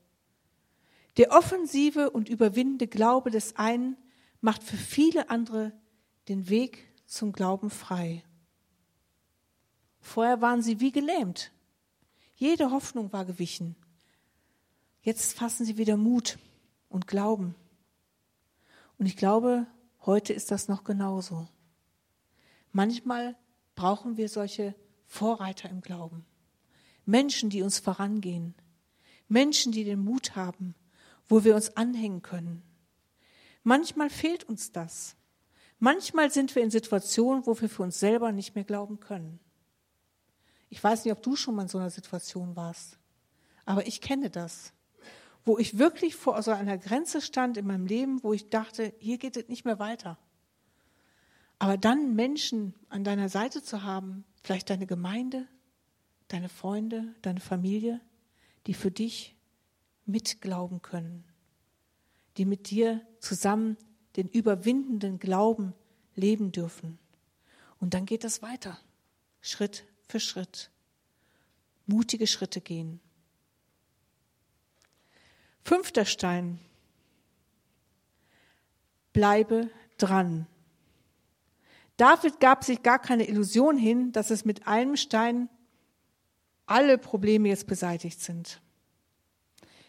[1.19, 3.99] Der offensive und überwindende Glaube des einen
[4.41, 5.79] macht für viele andere
[6.29, 8.23] den Weg zum Glauben frei.
[9.99, 11.51] Vorher waren sie wie gelähmt.
[12.37, 13.75] Jede Hoffnung war gewichen.
[15.03, 16.39] Jetzt fassen sie wieder Mut
[16.89, 17.55] und Glauben.
[18.99, 19.67] Und ich glaube,
[20.05, 21.49] heute ist das noch genauso.
[22.73, 23.37] Manchmal
[23.75, 24.75] brauchen wir solche
[25.07, 26.27] Vorreiter im Glauben.
[27.07, 28.55] Menschen, die uns vorangehen,
[29.29, 30.75] Menschen, die den Mut haben,
[31.27, 32.63] wo wir uns anhängen können.
[33.63, 35.17] Manchmal fehlt uns das.
[35.79, 39.39] Manchmal sind wir in Situationen, wo wir für uns selber nicht mehr glauben können.
[40.71, 42.99] Ich weiß nicht, ob du schon mal in so einer Situation warst,
[43.65, 44.73] aber ich kenne das,
[45.45, 49.19] wo ich wirklich vor so einer Grenze stand in meinem Leben, wo ich dachte, hier
[49.19, 50.19] geht es nicht mehr weiter.
[51.59, 55.47] Aber dann Menschen an deiner Seite zu haben, vielleicht deine Gemeinde,
[56.29, 58.01] deine Freunde, deine Familie,
[58.67, 59.37] die für dich
[60.05, 61.25] mitglauben können,
[62.37, 63.77] die mit dir zusammen
[64.19, 65.75] den überwindenden Glauben
[66.17, 66.99] leben dürfen.
[67.79, 68.77] Und dann geht das weiter,
[69.41, 70.71] Schritt für Schritt.
[71.87, 73.01] Mutige Schritte gehen.
[75.63, 76.59] Fünfter Stein.
[79.13, 80.49] Bleibe dran.
[81.97, 85.49] David gab sich gar keine Illusion hin, dass es mit einem Stein
[86.67, 88.61] alle Probleme jetzt beseitigt sind.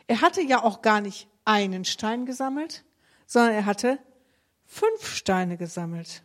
[0.05, 2.84] Er hatte ja auch gar nicht einen Stein gesammelt,
[3.25, 3.99] sondern er hatte
[4.70, 6.22] fünf Steine gesammelt.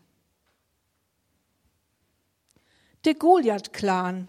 [3.05, 4.29] Der Goliath-Clan.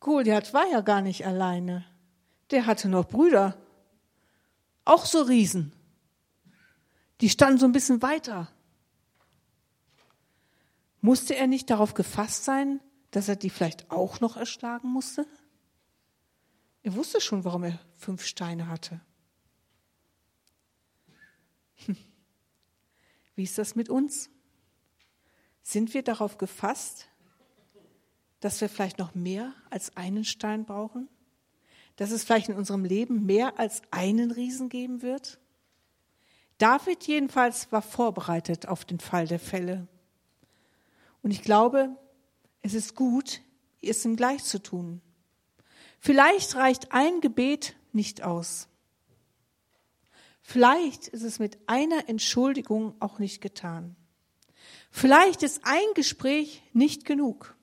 [0.00, 1.84] Goliath war ja gar nicht alleine.
[2.50, 3.56] Der hatte noch Brüder.
[4.84, 5.72] Auch so Riesen.
[7.22, 8.52] Die standen so ein bisschen weiter.
[11.00, 12.80] Musste er nicht darauf gefasst sein,
[13.12, 15.26] dass er die vielleicht auch noch erschlagen musste?
[16.82, 19.00] Er wusste schon, warum er fünf Steine hatte.
[23.36, 24.30] Wie ist das mit uns?
[25.62, 27.08] Sind wir darauf gefasst,
[28.40, 31.08] dass wir vielleicht noch mehr als einen Stein brauchen?
[31.96, 35.38] Dass es vielleicht in unserem Leben mehr als einen Riesen geben wird?
[36.58, 39.88] David jedenfalls war vorbereitet auf den Fall der Fälle.
[41.22, 41.96] Und ich glaube,
[42.62, 43.40] es ist gut,
[43.80, 45.00] es ihm gleich zu tun.
[45.98, 48.68] Vielleicht reicht ein Gebet nicht aus.
[50.46, 53.96] Vielleicht ist es mit einer Entschuldigung auch nicht getan.
[54.90, 57.56] Vielleicht ist ein Gespräch nicht genug.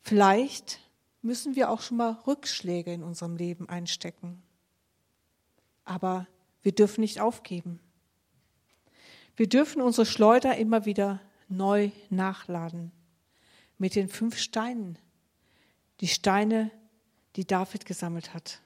[0.00, 0.80] Vielleicht
[1.20, 4.42] müssen wir auch schon mal Rückschläge in unserem Leben einstecken.
[5.84, 6.26] Aber
[6.62, 7.80] wir dürfen nicht aufgeben.
[9.36, 12.92] Wir dürfen unsere Schleuder immer wieder neu nachladen
[13.76, 14.98] mit den fünf Steinen,
[16.00, 16.70] die Steine,
[17.36, 18.61] die David gesammelt hat.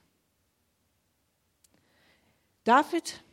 [2.67, 3.23] David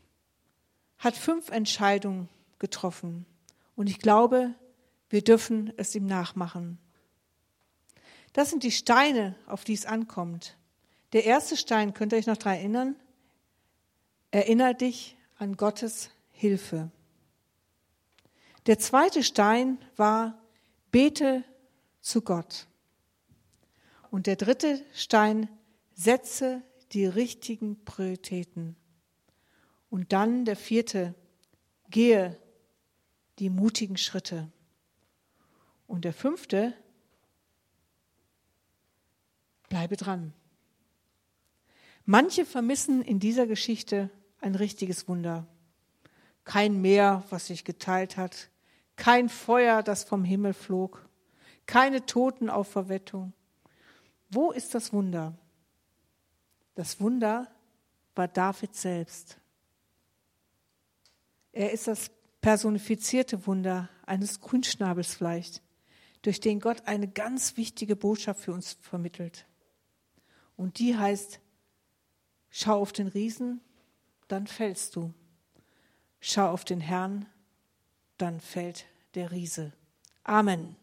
[0.97, 2.29] hat fünf Entscheidungen
[2.61, 3.27] getroffen
[3.75, 4.55] und ich glaube,
[5.11, 6.79] wir dürfen es ihm nachmachen.
[8.33, 10.57] Das sind die Steine, auf die es ankommt.
[11.15, 12.97] Der erste Stein, könnt ihr euch noch daran erinnern?
[14.31, 16.93] Erinner dich an Gottes Hilfe.
[18.67, 20.39] Der zweite Stein war,
[20.93, 21.43] bete
[22.01, 22.69] zu Gott.
[24.13, 25.49] Und der dritte Stein,
[25.93, 26.63] setze
[26.93, 28.77] die richtigen Prioritäten.
[29.95, 31.15] Und dann der vierte,
[31.89, 32.37] gehe
[33.39, 34.51] die mutigen Schritte.
[35.87, 36.75] Und der fünfte,
[39.69, 40.33] bleibe dran.
[42.07, 45.47] Manche vermissen in dieser Geschichte ein richtiges Wunder.
[46.43, 48.51] Kein Meer, was sich geteilt hat,
[48.97, 51.09] kein Feuer, das vom Himmel flog,
[51.67, 53.33] keine Totenauferwettung.
[54.29, 55.39] Wo ist das Wunder?
[56.75, 57.47] Das Wunder
[58.17, 59.39] war David selbst.
[61.55, 65.63] Er ist das personifizierte Wunder eines Grünschnabels vielleicht,
[66.23, 69.47] durch den Gott eine ganz wichtige Botschaft für uns vermittelt.
[70.57, 71.39] Und die heißt,
[72.51, 73.61] schau auf den Riesen,
[74.27, 75.15] dann fällst du.
[76.19, 77.27] Schau auf den Herrn,
[78.19, 79.73] dann fällt der Riese.
[80.25, 80.75] Amen.